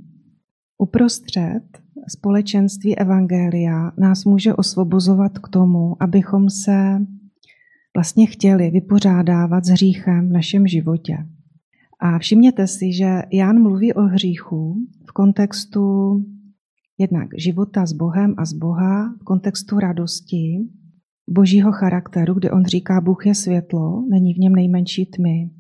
uprostřed 0.78 1.64
společenství 2.10 2.98
Evangelia 2.98 3.92
nás 4.00 4.26
může 4.26 4.54
osvobozovat 4.54 5.40
k 5.40 5.50
tomu, 5.50 6.04
abychom 6.04 6.50
se 6.50 7.06
vlastně 7.96 8.28
chtěli 8.28 8.72
vypořádávat 8.72 9.66
s 9.66 9.70
hříchem 9.70 10.30
v 10.30 10.32
našem 10.32 10.68
životě. 10.68 11.18
A 12.00 12.20
všimněte 12.20 12.68
si, 12.68 12.94
že 12.94 13.22
Jan 13.34 13.62
mluví 13.62 13.94
o 13.94 14.02
hříchu 14.02 14.76
v 15.10 15.12
kontextu 15.12 16.16
jednak 16.98 17.28
života 17.38 17.86
s 17.86 17.94
Bohem 17.94 18.34
a 18.38 18.46
z 18.46 18.54
Boha, 18.54 19.16
v 19.22 19.24
kontextu 19.24 19.80
radosti, 19.80 20.58
božího 21.30 21.72
charakteru, 21.72 22.34
kde 22.34 22.52
on 22.52 22.66
říká, 22.66 23.02
Bůh 23.02 23.26
je 23.26 23.36
světlo, 23.36 24.04
není 24.10 24.34
v 24.34 24.38
něm 24.38 24.56
nejmenší 24.56 25.06
tmy. 25.06 25.57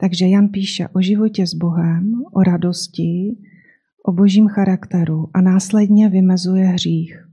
Takže 0.00 0.26
Jan 0.26 0.48
píše 0.48 0.88
o 0.88 1.00
životě 1.00 1.46
s 1.46 1.54
Bohem, 1.54 2.12
o 2.32 2.42
radosti, 2.42 3.36
o 4.06 4.12
božím 4.12 4.48
charakteru 4.48 5.28
a 5.34 5.40
následně 5.40 6.08
vymezuje 6.08 6.64
hřích. 6.64 7.26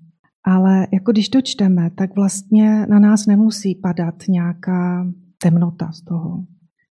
Ale 0.43 0.87
jako 0.93 1.11
když 1.11 1.29
to 1.29 1.41
čteme, 1.41 1.89
tak 1.89 2.15
vlastně 2.15 2.85
na 2.85 2.99
nás 2.99 3.25
nemusí 3.25 3.75
padat 3.75 4.15
nějaká 4.29 5.11
temnota 5.37 5.91
z 5.91 6.01
toho, 6.01 6.45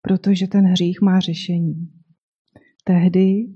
protože 0.03 0.47
ten 0.47 0.65
hřích 0.65 1.01
má 1.03 1.21
řešení. 1.21 1.89
Tehdy, 2.85 3.47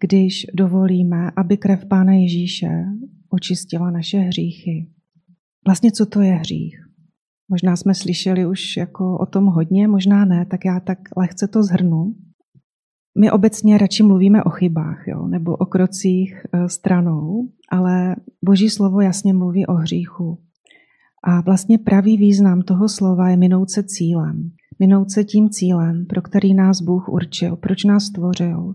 když 0.00 0.46
dovolíme, 0.54 1.30
aby 1.36 1.56
krev 1.56 1.86
Pána 1.86 2.12
Ježíše 2.12 2.84
očistila 3.28 3.90
naše 3.90 4.18
hříchy. 4.18 4.90
Vlastně 5.66 5.92
co 5.92 6.06
to 6.06 6.20
je 6.20 6.32
hřích? 6.32 6.91
Možná 7.52 7.76
jsme 7.76 7.94
slyšeli 7.94 8.46
už 8.46 8.76
jako 8.76 9.18
o 9.18 9.26
tom 9.26 9.46
hodně, 9.46 9.88
možná 9.88 10.24
ne, 10.24 10.46
tak 10.46 10.64
já 10.64 10.80
tak 10.80 10.98
lehce 11.16 11.48
to 11.48 11.62
zhrnu. 11.62 12.14
My 13.18 13.30
obecně 13.30 13.78
radši 13.78 14.02
mluvíme 14.02 14.44
o 14.44 14.50
chybách 14.50 15.04
jo, 15.06 15.26
nebo 15.26 15.56
o 15.56 15.66
krocích 15.66 16.34
e, 16.52 16.68
stranou, 16.68 17.48
ale 17.70 18.16
Boží 18.44 18.70
slovo 18.70 19.00
jasně 19.00 19.34
mluví 19.34 19.66
o 19.66 19.72
hříchu. 19.72 20.38
A 21.24 21.40
vlastně 21.40 21.78
pravý 21.78 22.16
význam 22.16 22.62
toho 22.62 22.88
slova 22.88 23.28
je 23.28 23.36
minout 23.36 23.70
se 23.70 23.82
cílem. 23.82 24.50
Minout 24.78 25.10
se 25.10 25.24
tím 25.24 25.50
cílem, 25.50 26.06
pro 26.08 26.22
který 26.22 26.54
nás 26.54 26.80
Bůh 26.80 27.08
určil, 27.08 27.56
proč 27.56 27.84
nás 27.84 28.04
stvořil, 28.04 28.74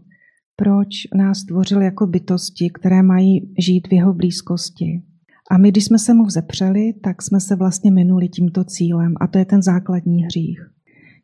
proč 0.56 0.90
nás 1.18 1.38
stvořil 1.38 1.82
jako 1.82 2.08
bytosti, 2.08 2.70
které 2.70 3.04
mají 3.04 3.54
žít 3.60 3.88
v 3.88 3.94
jeho 3.94 4.14
blízkosti. 4.14 5.04
A 5.52 5.58
my, 5.58 5.72
když 5.72 5.86
jsme 5.86 6.00
se 6.00 6.14
mu 6.14 6.24
vzepřeli, 6.24 6.94
tak 7.04 7.22
jsme 7.22 7.40
se 7.40 7.56
vlastně 7.56 7.92
minuli 7.92 8.30
tímto 8.30 8.64
cílem 8.64 9.14
a 9.22 9.28
to 9.28 9.38
je 9.38 9.46
ten 9.46 9.62
základní 9.62 10.24
hřích. 10.24 10.60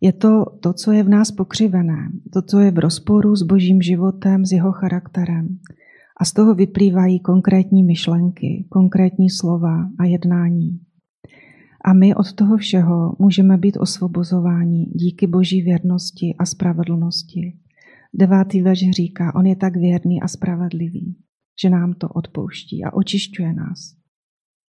Je 0.01 0.13
to 0.13 0.45
to, 0.59 0.73
co 0.73 0.91
je 0.91 1.03
v 1.03 1.09
nás 1.09 1.31
pokřivené, 1.31 2.11
to, 2.33 2.41
co 2.41 2.59
je 2.59 2.71
v 2.71 2.79
rozporu 2.79 3.35
s 3.35 3.43
božím 3.43 3.81
životem, 3.81 4.45
s 4.45 4.51
jeho 4.51 4.71
charakterem. 4.71 5.57
A 6.21 6.25
z 6.25 6.33
toho 6.33 6.55
vyplývají 6.55 7.19
konkrétní 7.19 7.83
myšlenky, 7.83 8.65
konkrétní 8.69 9.29
slova 9.29 9.89
a 9.99 10.05
jednání. 10.05 10.79
A 11.85 11.93
my 11.93 12.15
od 12.15 12.33
toho 12.33 12.57
všeho 12.57 13.15
můžeme 13.19 13.57
být 13.57 13.77
osvobozováni 13.77 14.85
díky 14.85 15.27
boží 15.27 15.61
věrnosti 15.61 16.35
a 16.39 16.45
spravedlnosti. 16.45 17.57
Devátý 18.13 18.61
verš 18.61 18.89
říká, 18.91 19.35
on 19.35 19.45
je 19.45 19.55
tak 19.55 19.75
věrný 19.75 20.21
a 20.21 20.27
spravedlivý, 20.27 21.17
že 21.61 21.69
nám 21.69 21.93
to 21.93 22.09
odpouští 22.09 22.83
a 22.83 22.93
očišťuje 22.93 23.53
nás. 23.53 24.02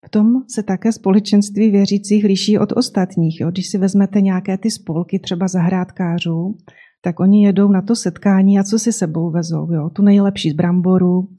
V 0.05 0.09
tom 0.09 0.43
se 0.47 0.63
také 0.63 0.91
společenství 0.91 1.69
věřících 1.69 2.25
liší 2.25 2.59
od 2.59 2.71
ostatních. 2.71 3.39
Jo. 3.39 3.51
Když 3.51 3.69
si 3.69 3.77
vezmete 3.77 4.21
nějaké 4.21 4.57
ty 4.57 4.71
spolky, 4.71 5.19
třeba 5.19 5.47
zahrádkářů, 5.47 6.57
tak 7.01 7.19
oni 7.19 7.45
jedou 7.45 7.71
na 7.71 7.81
to 7.81 7.95
setkání 7.95 8.59
a 8.59 8.63
co 8.63 8.79
si 8.79 8.91
sebou 8.91 9.31
vezou? 9.31 9.73
Jo. 9.73 9.89
Tu 9.89 10.01
nejlepší 10.01 10.49
z 10.49 10.53
bramboru, 10.53 11.29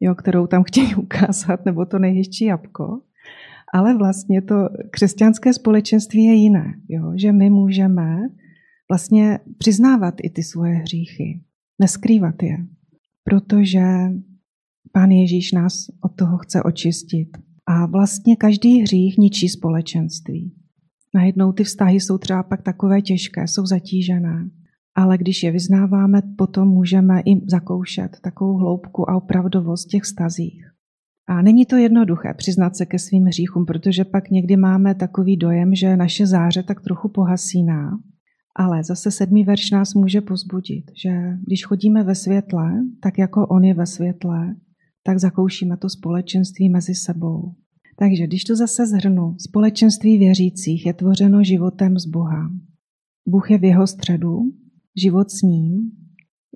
jo, 0.00 0.14
kterou 0.14 0.46
tam 0.46 0.62
chtějí 0.64 0.94
ukázat, 1.04 1.64
nebo 1.64 1.86
to 1.86 1.98
nejhezčí 1.98 2.44
jabko. 2.44 3.00
Ale 3.74 3.98
vlastně 3.98 4.42
to 4.42 4.54
křesťanské 4.90 5.52
společenství 5.52 6.24
je 6.24 6.34
jiné, 6.34 6.74
jo, 6.88 7.12
že 7.16 7.32
my 7.32 7.50
můžeme 7.50 8.18
vlastně 8.90 9.38
přiznávat 9.58 10.14
i 10.22 10.30
ty 10.30 10.42
svoje 10.42 10.74
hříchy, 10.74 11.40
neskrývat 11.80 12.42
je, 12.42 12.56
protože 13.24 13.82
Pán 14.92 15.10
Ježíš 15.10 15.52
nás 15.52 15.86
od 16.00 16.16
toho 16.16 16.38
chce 16.38 16.62
očistit. 16.62 17.28
A 17.66 17.86
vlastně 17.86 18.36
každý 18.36 18.82
hřích 18.82 19.18
ničí 19.18 19.48
společenství. 19.48 20.52
Najednou 21.14 21.52
ty 21.52 21.64
vztahy 21.64 22.00
jsou 22.00 22.18
třeba 22.18 22.42
pak 22.42 22.62
takové 22.62 23.02
těžké, 23.02 23.48
jsou 23.48 23.66
zatížené. 23.66 24.50
Ale 24.94 25.18
když 25.18 25.42
je 25.42 25.50
vyznáváme, 25.50 26.22
potom 26.38 26.68
můžeme 26.68 27.20
i 27.20 27.50
zakoušet 27.50 28.16
takovou 28.22 28.56
hloubku 28.56 29.10
a 29.10 29.16
opravdovost 29.16 29.88
těch 29.88 30.02
vztazích. 30.02 30.64
A 31.28 31.42
není 31.42 31.66
to 31.66 31.76
jednoduché 31.76 32.34
přiznat 32.34 32.76
se 32.76 32.86
ke 32.86 32.98
svým 32.98 33.24
hříchům, 33.24 33.66
protože 33.66 34.04
pak 34.04 34.30
někdy 34.30 34.56
máme 34.56 34.94
takový 34.94 35.36
dojem, 35.36 35.74
že 35.74 35.96
naše 35.96 36.26
záře 36.26 36.62
tak 36.62 36.80
trochu 36.80 37.08
pohasíná. 37.08 37.98
Ale 38.56 38.84
zase 38.84 39.10
sedmý 39.10 39.44
verš 39.44 39.70
nás 39.70 39.94
může 39.94 40.20
pozbudit, 40.20 40.84
že 41.02 41.10
když 41.46 41.64
chodíme 41.64 42.04
ve 42.04 42.14
světle, 42.14 42.72
tak 43.00 43.18
jako 43.18 43.46
on 43.46 43.64
je 43.64 43.74
ve 43.74 43.86
světle, 43.86 44.54
tak 45.06 45.18
zakoušíme 45.18 45.76
to 45.76 45.88
společenství 45.88 46.68
mezi 46.68 46.94
sebou. 46.94 47.54
Takže 47.98 48.26
když 48.26 48.44
to 48.44 48.56
zase 48.56 48.86
zhrnu, 48.86 49.34
společenství 49.38 50.18
věřících 50.18 50.86
je 50.86 50.94
tvořeno 50.94 51.44
životem 51.44 51.98
z 51.98 52.06
Boha. 52.06 52.50
Bůh 53.28 53.50
je 53.50 53.58
v 53.58 53.64
jeho 53.64 53.86
středu, 53.86 54.42
život 55.02 55.30
s 55.30 55.42
ním, 55.42 55.90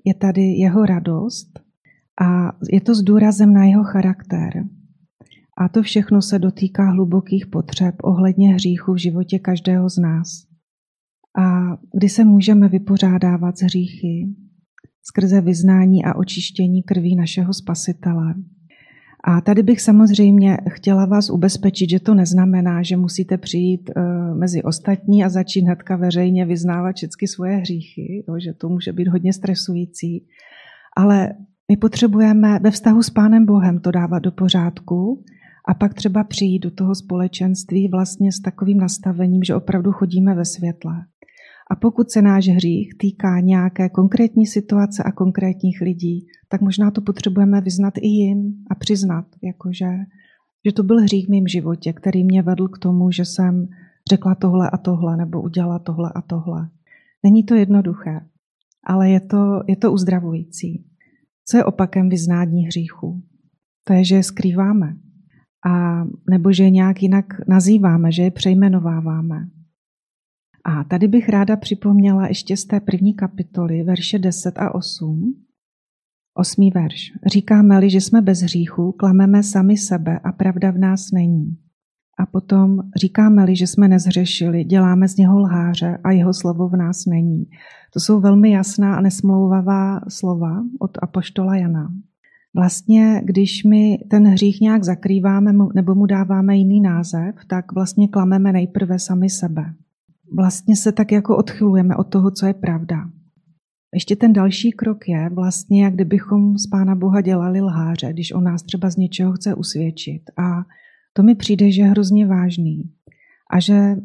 je 0.05 0.13
tady 0.13 0.41
jeho 0.41 0.85
radost 0.85 1.59
a 2.21 2.51
je 2.71 2.81
to 2.81 2.95
s 2.95 3.01
důrazem 3.01 3.53
na 3.53 3.65
jeho 3.65 3.83
charakter. 3.83 4.63
A 5.57 5.69
to 5.69 5.81
všechno 5.81 6.21
se 6.21 6.39
dotýká 6.39 6.89
hlubokých 6.89 7.47
potřeb 7.47 7.95
ohledně 8.03 8.53
hříchu 8.53 8.93
v 8.93 8.97
životě 8.97 9.39
každého 9.39 9.89
z 9.89 9.97
nás. 9.97 10.27
A 11.39 11.77
kdy 11.93 12.09
se 12.09 12.23
můžeme 12.25 12.69
vypořádávat 12.69 13.57
z 13.57 13.61
hříchy, 13.61 14.27
skrze 15.03 15.41
vyznání 15.41 16.05
a 16.05 16.15
očištění 16.15 16.83
krví 16.83 17.15
našeho 17.15 17.53
Spasitele. 17.53 18.33
A 19.23 19.41
tady 19.41 19.63
bych 19.63 19.81
samozřejmě 19.81 20.57
chtěla 20.69 21.05
vás 21.05 21.29
ubezpečit, 21.29 21.89
že 21.89 21.99
to 21.99 22.13
neznamená, 22.13 22.83
že 22.83 22.97
musíte 22.97 23.37
přijít 23.37 23.89
eh, 23.89 24.01
mezi 24.33 24.63
ostatní 24.63 25.23
a 25.23 25.29
začít 25.29 25.61
hnedka 25.61 25.95
veřejně 25.95 26.45
vyznávat 26.45 26.95
všechny 26.95 27.27
svoje 27.27 27.55
hříchy, 27.55 28.23
že 28.37 28.53
to 28.53 28.69
může 28.69 28.93
být 28.93 29.07
hodně 29.07 29.33
stresující. 29.33 30.25
Ale 30.97 31.33
my 31.71 31.77
potřebujeme 31.77 32.59
ve 32.59 32.71
vztahu 32.71 33.03
s 33.03 33.09
Pánem 33.09 33.45
Bohem 33.45 33.79
to 33.79 33.91
dávat 33.91 34.19
do 34.19 34.31
pořádku 34.31 35.23
a 35.67 35.73
pak 35.73 35.93
třeba 35.93 36.23
přijít 36.23 36.59
do 36.59 36.71
toho 36.71 36.95
společenství 36.95 37.87
vlastně 37.87 38.31
s 38.31 38.39
takovým 38.39 38.77
nastavením, 38.77 39.43
že 39.43 39.55
opravdu 39.55 39.91
chodíme 39.91 40.35
ve 40.35 40.45
světle. 40.45 40.93
A 41.71 41.75
pokud 41.75 42.11
se 42.11 42.21
náš 42.21 42.47
hřích 42.47 42.97
týká 42.97 43.39
nějaké 43.39 43.89
konkrétní 43.89 44.45
situace 44.45 45.03
a 45.03 45.11
konkrétních 45.11 45.81
lidí, 45.81 46.27
tak 46.49 46.61
možná 46.61 46.91
to 46.91 47.01
potřebujeme 47.01 47.61
vyznat 47.61 47.93
i 47.97 48.07
jim 48.07 48.53
a 48.69 48.75
přiznat, 48.75 49.25
jakože, 49.43 49.87
že 50.65 50.71
to 50.71 50.83
byl 50.83 51.01
hřích 51.01 51.27
v 51.27 51.29
mém 51.29 51.47
životě, 51.47 51.93
který 51.93 52.23
mě 52.23 52.41
vedl 52.41 52.67
k 52.67 52.77
tomu, 52.77 53.11
že 53.11 53.25
jsem 53.25 53.67
řekla 54.09 54.35
tohle 54.35 54.69
a 54.69 54.77
tohle, 54.77 55.17
nebo 55.17 55.41
udělala 55.41 55.79
tohle 55.79 56.11
a 56.15 56.21
tohle. 56.21 56.69
Není 57.23 57.43
to 57.43 57.55
jednoduché, 57.55 58.21
ale 58.85 59.09
je 59.09 59.19
to, 59.19 59.63
je 59.67 59.75
to 59.75 59.91
uzdravující. 59.91 60.85
Co 61.45 61.57
je 61.57 61.63
opakem 61.63 62.09
vyznání 62.09 62.65
hříchu? 62.65 63.23
To 63.83 63.93
je, 63.93 64.03
že 64.03 64.15
je 64.15 64.23
skrýváme. 64.23 64.95
A 65.67 66.03
nebo 66.29 66.51
že 66.51 66.63
je 66.63 66.69
nějak 66.69 67.03
jinak 67.03 67.25
nazýváme, 67.47 68.11
že 68.11 68.23
je 68.23 68.31
přejmenováváme. 68.31 69.47
A 70.65 70.83
tady 70.83 71.07
bych 71.07 71.29
ráda 71.29 71.55
připomněla 71.55 72.27
ještě 72.27 72.57
z 72.57 72.65
té 72.65 72.79
první 72.79 73.13
kapitoly, 73.13 73.83
verše 73.83 74.19
10 74.19 74.59
a 74.59 74.75
8. 74.75 75.33
Osmý 76.33 76.71
verš. 76.71 77.11
Říkáme-li, 77.25 77.89
že 77.89 78.01
jsme 78.01 78.21
bez 78.21 78.41
hříchu, 78.41 78.91
klameme 78.91 79.43
sami 79.43 79.77
sebe 79.77 80.19
a 80.23 80.31
pravda 80.31 80.71
v 80.71 80.77
nás 80.77 81.11
není. 81.11 81.57
A 82.19 82.25
potom 82.25 82.79
říkáme-li, 82.95 83.55
že 83.55 83.67
jsme 83.67 83.87
nezřešili, 83.87 84.63
děláme 84.63 85.07
z 85.07 85.17
něho 85.17 85.39
lháře 85.39 85.97
a 86.03 86.11
jeho 86.11 86.33
slovo 86.33 86.69
v 86.69 86.75
nás 86.75 87.05
není. 87.05 87.45
To 87.93 87.99
jsou 87.99 88.19
velmi 88.19 88.51
jasná 88.51 88.95
a 88.95 89.01
nesmlouvavá 89.01 89.99
slova 90.09 90.63
od 90.79 90.91
Apoštola 91.01 91.55
Jana. 91.55 91.93
Vlastně, 92.55 93.21
když 93.25 93.63
my 93.63 93.97
ten 94.09 94.27
hřích 94.27 94.61
nějak 94.61 94.83
zakrýváme 94.83 95.53
nebo 95.75 95.95
mu 95.95 96.05
dáváme 96.05 96.57
jiný 96.57 96.81
název, 96.81 97.35
tak 97.47 97.71
vlastně 97.71 98.07
klameme 98.07 98.51
nejprve 98.51 98.99
sami 98.99 99.29
sebe. 99.29 99.73
Vlastně 100.35 100.75
se 100.75 100.91
tak 100.91 101.11
jako 101.11 101.37
odchylujeme 101.37 101.95
od 101.95 102.03
toho, 102.03 102.31
co 102.31 102.45
je 102.45 102.53
pravda. 102.53 102.97
Ještě 103.93 104.15
ten 104.15 104.33
další 104.33 104.71
krok 104.71 105.07
je 105.07 105.29
vlastně, 105.29 105.83
jak 105.83 105.93
kdybychom 105.93 106.57
z 106.57 106.67
Pána 106.67 106.95
Boha 106.95 107.21
dělali 107.21 107.61
lháře, 107.61 108.13
když 108.13 108.31
on 108.31 108.43
nás 108.43 108.63
třeba 108.63 108.89
z 108.89 108.97
něčeho 108.97 109.33
chce 109.33 109.55
usvědčit. 109.55 110.21
A 110.37 110.65
to 111.13 111.23
mi 111.23 111.35
přijde, 111.35 111.71
že 111.71 111.81
je 111.81 111.87
hrozně 111.87 112.27
vážný. 112.27 112.91
A 113.53 113.59
že, 113.59 113.95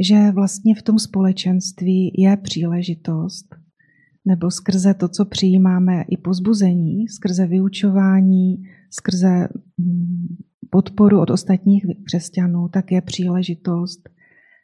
že 0.00 0.30
vlastně 0.30 0.74
v 0.74 0.82
tom 0.82 0.98
společenství 0.98 2.12
je 2.18 2.36
příležitost, 2.36 3.54
nebo 4.24 4.50
skrze 4.50 4.94
to, 4.94 5.08
co 5.08 5.24
přijímáme, 5.24 6.02
i 6.08 6.16
pozbuzení, 6.16 7.08
skrze 7.08 7.46
vyučování, 7.46 8.62
skrze 8.90 9.48
mm, 9.78 10.26
podporu 10.70 11.20
od 11.20 11.30
ostatních 11.30 11.86
křesťanů, 12.04 12.68
tak 12.68 12.92
je 12.92 13.00
příležitost 13.00 14.08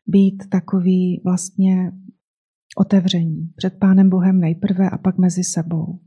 být 0.06 0.42
takový 0.50 1.20
vlastně 1.24 1.92
otevření 2.76 3.50
před 3.56 3.78
Pánem 3.78 4.10
Bohem 4.10 4.40
nejprve 4.40 4.90
a 4.90 4.98
pak 4.98 5.18
mezi 5.18 5.44
sebou. 5.44 5.98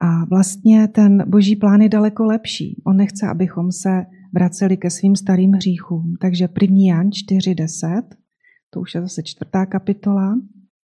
A 0.00 0.24
vlastně 0.24 0.88
ten 0.88 1.24
boží 1.30 1.56
plán 1.56 1.80
je 1.80 1.88
daleko 1.88 2.24
lepší. 2.24 2.82
On 2.86 2.96
nechce, 2.96 3.28
abychom 3.28 3.72
se 3.72 4.06
vraceli 4.34 4.76
ke 4.76 4.90
svým 4.90 5.16
starým 5.16 5.52
hříchům. 5.52 6.14
Takže 6.20 6.48
1. 6.60 6.76
Jan 6.86 7.08
4.10, 7.08 8.02
to 8.70 8.80
už 8.80 8.94
je 8.94 9.00
zase 9.00 9.22
čtvrtá 9.22 9.66
kapitola, 9.66 10.34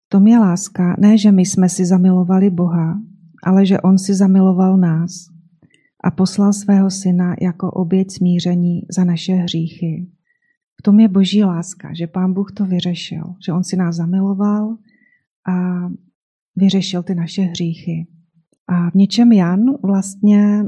tom 0.09 0.27
je 0.27 0.39
láska, 0.39 0.97
ne, 0.99 1.19
že 1.19 1.33
my 1.33 1.43
jsme 1.43 1.69
si 1.69 1.85
zamilovali 1.85 2.51
Boha, 2.51 3.01
ale 3.45 3.67
že 3.67 3.81
On 3.81 3.99
si 3.99 4.15
zamiloval 4.15 4.77
nás 4.77 5.11
a 6.05 6.11
poslal 6.11 6.53
svého 6.53 6.91
syna 6.91 7.35
jako 7.43 7.71
oběť 7.71 8.11
smíření 8.11 8.81
za 8.97 9.05
naše 9.05 9.33
hříchy. 9.33 10.07
V 10.81 10.83
tom 10.83 11.01
je 11.01 11.09
boží 11.09 11.45
láska, 11.45 11.95
že 11.95 12.07
pán 12.07 12.33
Bůh 12.33 12.53
to 12.53 12.67
vyřešil, 12.67 13.25
že 13.47 13.53
on 13.53 13.65
si 13.65 13.77
nás 13.77 13.97
zamiloval 13.97 14.77
a 15.49 15.89
vyřešil 16.57 17.03
ty 17.03 17.15
naše 17.15 17.43
hříchy. 17.43 18.07
A 18.69 18.91
v 18.91 18.95
něčem 18.95 19.33
Jan 19.33 19.61
vlastně 19.83 20.65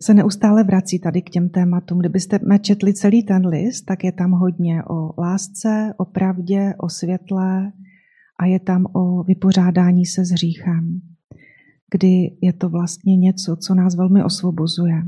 se 0.00 0.14
neustále 0.14 0.64
vrací 0.64 0.98
tady 0.98 1.22
k 1.22 1.30
těm 1.30 1.48
tématům. 1.48 1.98
Kdybyste 1.98 2.38
četli 2.60 2.94
celý 2.94 3.22
ten 3.22 3.46
list, 3.46 3.82
tak 3.82 4.04
je 4.04 4.12
tam 4.12 4.30
hodně 4.30 4.84
o 4.84 5.20
lásce, 5.20 5.94
o 5.96 6.04
pravdě, 6.04 6.74
o 6.78 6.88
světle 6.88 7.72
a 8.38 8.46
je 8.46 8.60
tam 8.60 8.86
o 8.92 9.22
vypořádání 9.22 10.06
se 10.06 10.24
s 10.24 10.30
hříchem, 10.30 11.00
kdy 11.90 12.36
je 12.42 12.52
to 12.52 12.68
vlastně 12.68 13.16
něco, 13.16 13.56
co 13.56 13.74
nás 13.74 13.96
velmi 13.96 14.24
osvobozuje. 14.24 15.02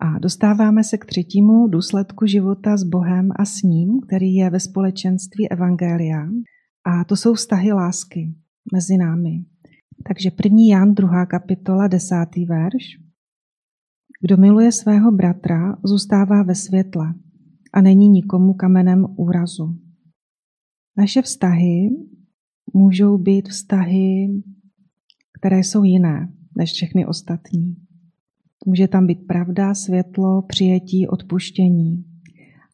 A 0.00 0.18
dostáváme 0.18 0.84
se 0.84 0.98
k 0.98 1.04
třetímu 1.04 1.68
důsledku 1.68 2.26
života 2.26 2.76
s 2.76 2.84
Bohem 2.84 3.28
a 3.36 3.44
s 3.44 3.62
ním, 3.62 4.00
který 4.06 4.34
je 4.34 4.50
ve 4.50 4.60
společenství 4.60 5.50
Evangelia. 5.50 6.28
A 6.86 7.04
to 7.04 7.16
jsou 7.16 7.34
vztahy 7.34 7.72
lásky 7.72 8.34
mezi 8.72 8.96
námi. 8.96 9.44
Takže 10.08 10.30
první 10.30 10.68
Jan, 10.68 10.94
druhá 10.94 11.26
kapitola, 11.26 11.88
desátý 11.88 12.44
verš. 12.44 12.84
Kdo 14.20 14.36
miluje 14.36 14.72
svého 14.72 15.12
bratra, 15.12 15.76
zůstává 15.84 16.42
ve 16.42 16.54
světle 16.54 17.14
a 17.72 17.80
není 17.80 18.08
nikomu 18.08 18.54
kamenem 18.54 19.06
úrazu. 19.16 19.78
Naše 20.96 21.22
vztahy 21.22 21.90
můžou 22.74 23.18
být 23.18 23.48
vztahy, 23.48 24.28
které 25.38 25.58
jsou 25.58 25.84
jiné 25.84 26.32
než 26.56 26.72
všechny 26.72 27.06
ostatní. 27.06 27.87
Může 28.66 28.88
tam 28.88 29.06
být 29.06 29.26
pravda, 29.26 29.74
světlo, 29.74 30.42
přijetí, 30.42 31.08
odpuštění. 31.08 32.04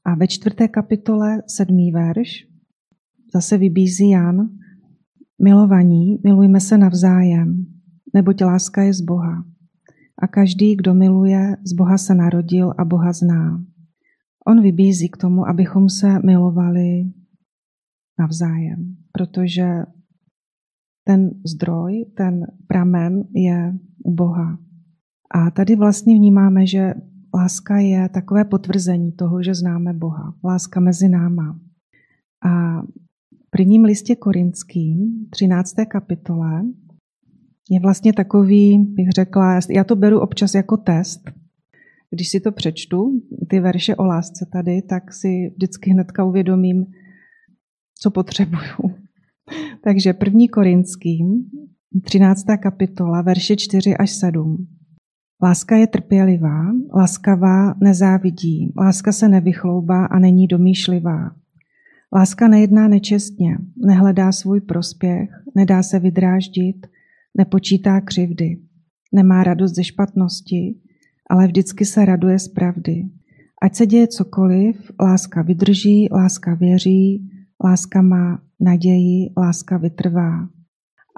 A 0.05 0.15
ve 0.15 0.29
čtvrté 0.29 0.69
kapitole, 0.69 1.43
sedmý 1.47 1.93
verš, 1.93 2.47
zase 3.35 3.59
vybízí 3.59 4.11
Jan, 4.11 4.49
milovaní, 5.43 6.19
milujme 6.25 6.61
se 6.61 6.79
navzájem, 6.79 7.67
neboť 8.15 8.45
láska 8.45 8.83
je 8.83 8.95
z 8.95 9.01
Boha. 9.01 9.45
A 10.23 10.27
každý, 10.27 10.77
kdo 10.77 10.95
miluje, 10.95 11.57
z 11.65 11.73
Boha 11.73 11.99
se 11.99 12.15
narodil 12.15 12.75
a 12.79 12.85
Boha 12.85 13.13
zná. 13.13 13.65
On 14.47 14.63
vybízí 14.63 15.09
k 15.09 15.17
tomu, 15.17 15.49
abychom 15.49 15.89
se 15.89 16.19
milovali 16.25 17.05
navzájem, 18.19 18.97
protože 19.13 19.69
ten 21.05 21.31
zdroj, 21.47 22.07
ten 22.17 22.47
pramen 22.67 23.25
je 23.35 23.75
u 24.05 24.15
Boha. 24.15 24.59
A 25.31 25.51
tady 25.51 25.77
vlastně 25.77 26.15
vnímáme, 26.15 26.67
že 26.67 26.95
láska 27.35 27.79
je 27.79 28.09
takové 28.09 28.45
potvrzení 28.45 29.13
toho, 29.13 29.43
že 29.43 29.55
známe 29.55 29.93
Boha. 29.93 30.35
Láska 30.45 30.81
mezi 30.81 31.09
náma. 31.09 31.61
A 32.47 32.83
v 32.83 33.51
prvním 33.51 33.85
listě 33.85 34.17
korinským, 34.17 35.27
13. 35.31 35.75
kapitole, 35.89 36.65
je 37.71 37.81
vlastně 37.81 38.13
takový, 38.13 38.79
bych 38.79 39.11
řekla, 39.11 39.61
já 39.71 39.85
to 39.85 39.97
beru 39.97 40.21
občas 40.21 40.55
jako 40.55 40.77
test. 40.77 41.31
Když 42.11 42.29
si 42.29 42.41
to 42.41 42.53
přečtu, 42.53 43.21
ty 43.49 43.61
verše 43.61 43.97
o 43.97 44.05
lásce 44.05 44.47
tady, 44.53 44.83
tak 44.83 45.13
si 45.13 45.53
vždycky 45.57 45.91
hnedka 45.91 46.25
uvědomím, 46.25 46.87
co 48.01 48.11
potřebuju. 48.11 48.97
Takže 49.85 50.13
první 50.13 50.49
korinským, 50.49 51.51
13. 52.03 52.45
kapitola, 52.63 53.23
verše 53.23 53.57
4 53.57 53.97
až 53.97 54.11
7. 54.11 54.67
Láska 55.45 55.77
je 55.77 55.87
trpělivá, 55.87 56.73
laskavá 56.95 57.75
nezávidí, 57.81 58.73
láska 58.79 59.13
se 59.13 59.29
nevychloubá 59.29 60.07
a 60.07 60.19
není 60.19 60.47
domýšlivá. 60.47 61.31
Láska 62.17 62.49
nejedná 62.49 62.89
nečestně, 62.89 63.59
nehledá 63.87 64.33
svůj 64.33 64.61
prospěch, 64.61 65.31
nedá 65.55 65.83
se 65.83 65.99
vydráždit, 65.99 66.87
nepočítá 67.37 68.01
křivdy, 68.01 68.59
nemá 69.13 69.45
radost 69.45 69.75
ze 69.75 69.85
špatnosti, 69.85 70.75
ale 71.31 71.47
vždycky 71.47 71.85
se 71.85 72.05
raduje 72.05 72.39
z 72.39 72.49
pravdy. 72.49 73.05
Ať 73.63 73.75
se 73.75 73.87
děje 73.87 74.07
cokoliv, 74.09 74.91
láska 75.01 75.43
vydrží, 75.43 76.09
láska 76.13 76.55
věří, 76.55 77.31
láska 77.65 78.03
má 78.03 78.43
naději, 78.61 79.33
láska 79.37 79.77
vytrvá. 79.77 80.49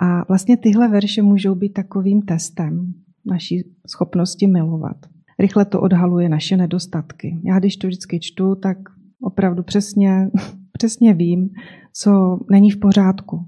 A 0.03 0.25
vlastně 0.29 0.57
tyhle 0.57 0.89
verše 0.89 1.23
můžou 1.23 1.55
být 1.55 1.73
takovým 1.73 2.23
testem 2.23 2.95
naší 3.27 3.65
schopnosti 3.87 4.47
milovat. 4.47 4.97
Rychle 5.39 5.65
to 5.65 5.81
odhaluje 5.81 6.29
naše 6.29 6.57
nedostatky. 6.57 7.39
Já 7.45 7.59
když 7.59 7.77
to 7.77 7.87
vždycky 7.87 8.21
čtu, 8.21 8.55
tak 8.55 8.79
opravdu 9.21 9.63
přesně, 9.63 10.31
přesně 10.73 11.15
vím, 11.15 11.49
co 11.93 12.39
není 12.51 12.71
v 12.71 12.81
pořádku. 12.81 13.47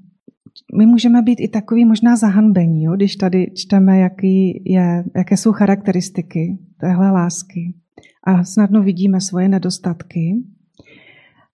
My 0.78 0.86
můžeme 0.86 1.22
být 1.22 1.40
i 1.40 1.48
takový 1.48 1.84
možná 1.84 2.16
zahanbení, 2.16 2.84
jo, 2.84 2.96
když 2.96 3.16
tady 3.16 3.52
čteme, 3.54 3.98
jaký 3.98 4.62
je, 4.66 5.04
jaké 5.16 5.36
jsou 5.36 5.52
charakteristiky 5.52 6.58
téhle 6.80 7.10
lásky. 7.10 7.74
A 8.24 8.44
snadno 8.44 8.82
vidíme 8.82 9.20
svoje 9.20 9.48
nedostatky, 9.48 10.42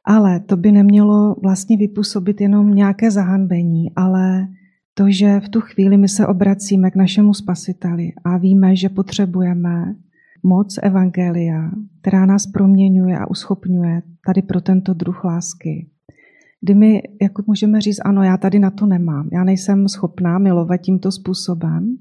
ale 0.05 0.41
to 0.41 0.57
by 0.57 0.73
nemělo 0.73 1.37
vlastně 1.43 1.77
vypůsobit 1.77 2.41
jenom 2.41 2.75
nějaké 2.75 3.11
zahanbení, 3.11 3.95
ale 3.97 4.49
to, 4.95 5.11
že 5.11 5.41
v 5.41 5.49
tu 5.49 5.61
chvíli 5.61 5.97
my 5.97 6.09
se 6.09 6.27
obracíme 6.27 6.91
k 6.91 6.97
našemu 6.97 7.35
spasiteli 7.35 8.13
a 8.25 8.39
víme, 8.39 8.77
že 8.77 8.89
potřebujeme 8.89 9.95
moc 10.43 10.79
Evangelia, 10.83 11.71
která 12.01 12.27
nás 12.27 12.47
proměňuje 12.47 13.19
a 13.19 13.31
uschopňuje 13.31 14.03
tady 14.27 14.43
pro 14.43 14.61
tento 14.61 14.95
druh 14.95 15.25
lásky. 15.25 15.87
Kdy 16.61 16.75
my 16.75 17.03
jako 17.23 17.43
můžeme 17.47 17.81
říct, 17.81 18.01
ano, 18.05 18.23
já 18.23 18.37
tady 18.37 18.59
na 18.59 18.71
to 18.71 18.87
nemám, 18.87 19.29
já 19.33 19.45
nejsem 19.45 19.89
schopná 19.89 20.39
milovat 20.39 20.81
tímto 20.81 21.13
způsobem, 21.13 21.97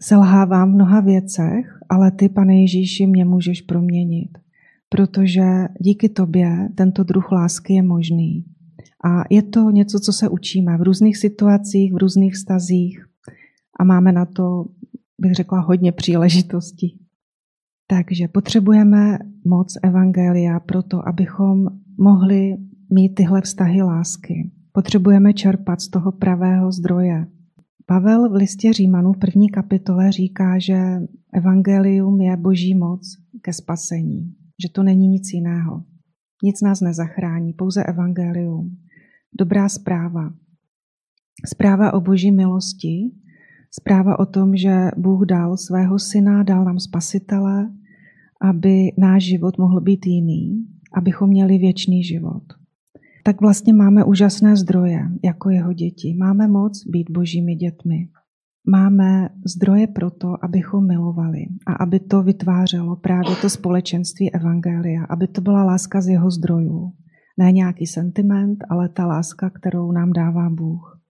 selhávám 0.00 0.72
v 0.72 0.74
mnoha 0.74 1.00
věcech, 1.00 1.78
ale 1.88 2.10
ty, 2.10 2.28
pane 2.28 2.60
Ježíši, 2.60 3.06
mě 3.06 3.24
můžeš 3.24 3.62
proměnit 3.62 4.38
protože 4.88 5.42
díky 5.80 6.08
tobě 6.08 6.68
tento 6.74 7.04
druh 7.04 7.32
lásky 7.32 7.74
je 7.74 7.82
možný. 7.82 8.44
A 9.04 9.22
je 9.30 9.42
to 9.42 9.70
něco, 9.70 10.00
co 10.00 10.12
se 10.12 10.28
učíme 10.28 10.78
v 10.78 10.82
různých 10.82 11.16
situacích, 11.16 11.92
v 11.92 11.96
různých 11.96 12.36
stazích 12.36 13.04
a 13.80 13.84
máme 13.84 14.12
na 14.12 14.26
to, 14.26 14.64
bych 15.20 15.32
řekla, 15.32 15.60
hodně 15.60 15.92
příležitostí. 15.92 16.98
Takže 17.86 18.28
potřebujeme 18.28 19.18
moc 19.46 19.74
Evangelia 19.82 20.60
pro 20.60 20.82
to, 20.82 21.08
abychom 21.08 21.66
mohli 21.98 22.56
mít 22.90 23.14
tyhle 23.14 23.40
vztahy 23.40 23.82
lásky. 23.82 24.50
Potřebujeme 24.72 25.32
čerpat 25.32 25.80
z 25.80 25.88
toho 25.88 26.12
pravého 26.12 26.72
zdroje. 26.72 27.26
Pavel 27.86 28.30
v 28.30 28.34
listě 28.34 28.72
Římanů 28.72 29.12
v 29.12 29.18
první 29.18 29.50
kapitole 29.50 30.12
říká, 30.12 30.58
že 30.58 31.00
evangelium 31.32 32.20
je 32.20 32.36
boží 32.36 32.74
moc 32.74 33.16
ke 33.42 33.52
spasení, 33.52 34.34
že 34.62 34.68
to 34.72 34.82
není 34.82 35.08
nic 35.08 35.32
jiného. 35.32 35.82
Nic 36.42 36.60
nás 36.62 36.80
nezachrání, 36.80 37.52
pouze 37.52 37.84
evangelium. 37.84 38.76
Dobrá 39.32 39.68
zpráva. 39.68 40.32
Zpráva 41.46 41.94
o 41.94 42.00
boží 42.00 42.32
milosti, 42.32 43.10
zpráva 43.70 44.18
o 44.18 44.26
tom, 44.26 44.56
že 44.56 44.90
Bůh 44.96 45.26
dal 45.26 45.56
svého 45.56 45.98
syna, 45.98 46.42
dal 46.42 46.64
nám 46.64 46.78
spasitele, 46.78 47.70
aby 48.42 48.92
náš 48.98 49.24
život 49.24 49.58
mohl 49.58 49.80
být 49.80 50.06
jiný, 50.06 50.66
abychom 50.94 51.30
měli 51.30 51.58
věčný 51.58 52.04
život. 52.04 52.42
Tak 53.24 53.40
vlastně 53.40 53.72
máme 53.72 54.04
úžasné 54.04 54.56
zdroje 54.56 55.00
jako 55.24 55.50
jeho 55.50 55.72
děti. 55.72 56.16
Máme 56.18 56.48
moc 56.48 56.86
být 56.86 57.10
božími 57.10 57.54
dětmi. 57.54 58.08
Máme 58.70 59.28
zdroje 59.46 59.86
pro 59.86 60.10
to, 60.10 60.44
abychom 60.44 60.86
milovali 60.86 61.46
a 61.66 61.72
aby 61.72 62.00
to 62.00 62.22
vytvářelo 62.22 62.96
právě 62.96 63.36
to 63.36 63.50
společenství 63.50 64.34
Evangelia, 64.34 65.04
aby 65.04 65.26
to 65.26 65.40
byla 65.40 65.64
láska 65.64 66.00
z 66.00 66.08
jeho 66.08 66.30
zdrojů. 66.30 66.92
Ne 67.38 67.52
nějaký 67.52 67.86
sentiment, 67.86 68.64
ale 68.68 68.88
ta 68.88 69.06
láska, 69.06 69.50
kterou 69.50 69.92
nám 69.92 70.12
dává 70.12 70.50
Bůh. 70.50 71.00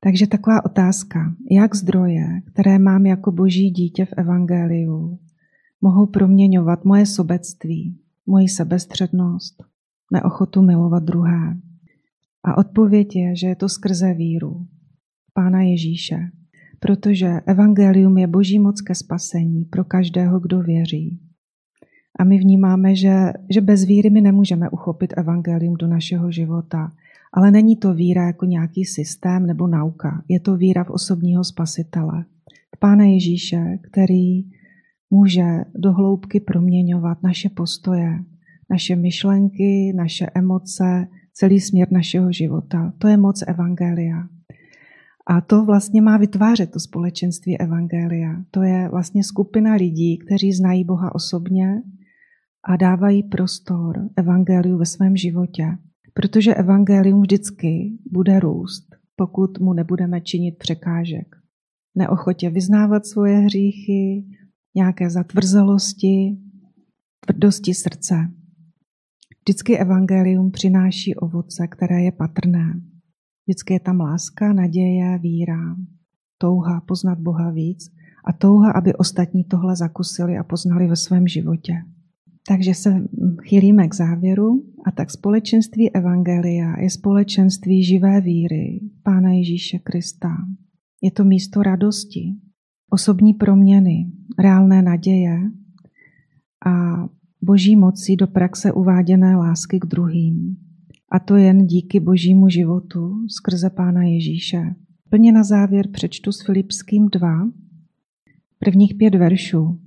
Takže 0.00 0.26
taková 0.26 0.64
otázka, 0.64 1.34
jak 1.50 1.76
zdroje, 1.76 2.26
které 2.52 2.78
mám 2.78 3.06
jako 3.06 3.32
boží 3.32 3.70
dítě 3.70 4.04
v 4.04 4.12
Evangeliu, 4.16 5.18
mohou 5.80 6.06
proměňovat 6.06 6.84
moje 6.84 7.06
sobectví, 7.06 7.98
moji 8.26 8.48
sebestřednost, 8.48 9.64
neochotu 10.12 10.62
milovat 10.62 11.02
druhé. 11.02 11.56
A 12.44 12.58
odpověď 12.58 13.16
je, 13.16 13.36
že 13.36 13.46
je 13.46 13.56
to 13.56 13.68
skrze 13.68 14.14
víru 14.14 14.66
Pána 15.32 15.62
Ježíše, 15.62 16.30
protože 16.80 17.40
evangelium 17.46 18.18
je 18.18 18.26
boží 18.26 18.58
moc 18.58 18.80
ke 18.80 18.94
spasení 18.94 19.64
pro 19.64 19.84
každého, 19.84 20.40
kdo 20.40 20.60
věří. 20.60 21.20
A 22.20 22.24
my 22.24 22.38
vnímáme, 22.38 22.94
že, 22.96 23.32
že 23.50 23.60
bez 23.60 23.84
víry 23.84 24.10
my 24.10 24.20
nemůžeme 24.20 24.70
uchopit 24.70 25.14
evangelium 25.16 25.74
do 25.74 25.86
našeho 25.86 26.30
života. 26.30 26.92
Ale 27.32 27.50
není 27.50 27.76
to 27.76 27.94
víra 27.94 28.26
jako 28.26 28.46
nějaký 28.46 28.84
systém 28.84 29.46
nebo 29.46 29.66
nauka. 29.66 30.22
Je 30.28 30.40
to 30.40 30.56
víra 30.56 30.84
v 30.84 30.90
osobního 30.90 31.44
spasitele, 31.44 32.24
v 32.76 32.78
Pána 32.78 33.04
Ježíše, 33.04 33.78
který 33.82 34.44
může 35.10 35.64
do 35.74 35.92
hloubky 35.92 36.40
proměňovat 36.40 37.22
naše 37.22 37.48
postoje, 37.48 38.18
naše 38.70 38.96
myšlenky, 38.96 39.92
naše 39.96 40.26
emoce, 40.34 41.06
celý 41.32 41.60
směr 41.60 41.88
našeho 41.92 42.32
života. 42.32 42.92
To 42.98 43.08
je 43.08 43.16
moc 43.16 43.42
Evangelia. 43.46 44.28
A 45.26 45.40
to 45.40 45.64
vlastně 45.64 46.02
má 46.02 46.16
vytvářet 46.16 46.70
to 46.70 46.80
společenství 46.80 47.58
Evangelia. 47.58 48.44
To 48.50 48.62
je 48.62 48.88
vlastně 48.88 49.24
skupina 49.24 49.74
lidí, 49.74 50.18
kteří 50.18 50.52
znají 50.52 50.84
Boha 50.84 51.14
osobně 51.14 51.82
a 52.64 52.76
dávají 52.76 53.22
prostor 53.22 54.08
Evangeliu 54.16 54.78
ve 54.78 54.86
svém 54.86 55.16
životě. 55.16 55.78
Protože 56.14 56.54
Evangelium 56.54 57.20
vždycky 57.20 57.98
bude 58.10 58.40
růst, 58.40 58.94
pokud 59.16 59.58
mu 59.58 59.72
nebudeme 59.72 60.20
činit 60.20 60.58
překážek. 60.58 61.36
Neochotě 61.94 62.50
vyznávat 62.50 63.06
svoje 63.06 63.38
hříchy, 63.38 64.24
nějaké 64.74 65.10
zatvrzelosti, 65.10 66.38
tvrdosti 67.20 67.74
srdce. 67.74 68.14
Vždycky 69.40 69.78
evangelium 69.78 70.50
přináší 70.50 71.14
ovoce, 71.14 71.66
které 71.66 72.02
je 72.02 72.12
patrné. 72.12 72.80
Vždycky 73.46 73.72
je 73.72 73.80
tam 73.80 74.00
láska, 74.00 74.52
naděje, 74.52 75.18
víra, 75.18 75.76
touha 76.38 76.80
poznat 76.80 77.18
Boha 77.18 77.50
víc 77.50 77.92
a 78.24 78.32
touha, 78.32 78.72
aby 78.72 78.94
ostatní 78.94 79.44
tohle 79.44 79.76
zakusili 79.76 80.38
a 80.38 80.44
poznali 80.44 80.86
ve 80.86 80.96
svém 80.96 81.28
životě. 81.28 81.72
Takže 82.48 82.74
se 82.74 83.08
chýlíme 83.42 83.88
k 83.88 83.94
závěru 83.94 84.64
a 84.86 84.90
tak 84.90 85.10
společenství 85.10 85.90
Evangelia 85.90 86.80
je 86.80 86.90
společenství 86.90 87.84
živé 87.84 88.20
víry 88.20 88.80
Pána 89.02 89.30
Ježíše 89.30 89.78
Krista. 89.78 90.36
Je 91.02 91.10
to 91.10 91.24
místo 91.24 91.62
radosti, 91.62 92.34
osobní 92.90 93.34
proměny, 93.34 94.10
reálné 94.38 94.82
naděje 94.82 95.40
a 96.66 97.04
boží 97.42 97.76
moci 97.76 98.16
do 98.16 98.26
praxe 98.26 98.72
uváděné 98.72 99.36
lásky 99.36 99.80
k 99.80 99.86
druhým. 99.86 100.56
A 101.12 101.18
to 101.18 101.36
jen 101.36 101.66
díky 101.66 102.00
božímu 102.00 102.48
životu 102.48 103.26
skrze 103.28 103.70
Pána 103.70 104.02
Ježíše. 104.02 104.74
Plně 105.08 105.32
na 105.32 105.44
závěr 105.44 105.88
přečtu 105.88 106.32
s 106.32 106.44
Filipským 106.44 107.08
2, 107.08 107.50
prvních 108.58 108.94
pět 108.94 109.14
veršů. 109.14 109.78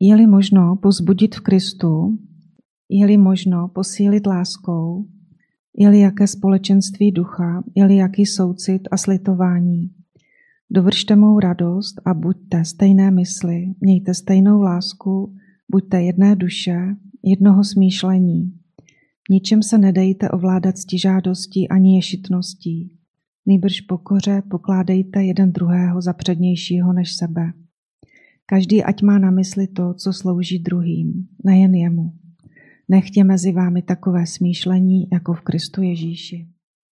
Je-li 0.00 0.26
možno 0.26 0.76
pozbudit 0.76 1.34
v 1.34 1.40
Kristu, 1.40 2.18
je-li 2.88 3.16
možno 3.16 3.68
posílit 3.68 4.26
láskou, 4.26 5.06
je-li 5.78 6.00
jaké 6.00 6.26
společenství 6.26 7.12
ducha, 7.12 7.64
je-li 7.74 7.96
jaký 7.96 8.26
soucit 8.26 8.88
a 8.90 8.96
slitování. 8.96 9.90
Dovršte 10.70 11.16
mou 11.16 11.40
radost 11.40 12.00
a 12.04 12.14
buďte 12.14 12.64
stejné 12.64 13.10
mysli, 13.10 13.74
mějte 13.80 14.14
stejnou 14.14 14.60
lásku, 14.60 15.34
buďte 15.68 16.02
jedné 16.02 16.36
duše, 16.36 16.96
jednoho 17.22 17.64
smýšlení. 17.64 18.52
Ničem 19.30 19.62
se 19.62 19.78
nedejte 19.78 20.30
ovládat 20.30 20.78
stižádostí 20.78 21.68
ani 21.68 21.96
ješitností. 21.96 22.90
Nejbrž 23.46 23.80
pokoře 23.80 24.42
pokládejte 24.50 25.24
jeden 25.24 25.52
druhého 25.52 26.02
za 26.02 26.12
přednějšího 26.12 26.92
než 26.92 27.16
sebe. 27.16 27.52
Každý 28.46 28.84
ať 28.84 29.02
má 29.02 29.18
na 29.18 29.30
mysli 29.30 29.66
to, 29.66 29.94
co 29.94 30.12
slouží 30.12 30.58
druhým, 30.58 31.28
nejen 31.44 31.74
jemu. 31.74 32.12
Nechtě 32.88 33.24
mezi 33.24 33.52
vámi 33.52 33.82
takové 33.82 34.26
smýšlení 34.26 35.08
jako 35.12 35.34
v 35.34 35.40
Kristu 35.40 35.82
Ježíši. 35.82 36.48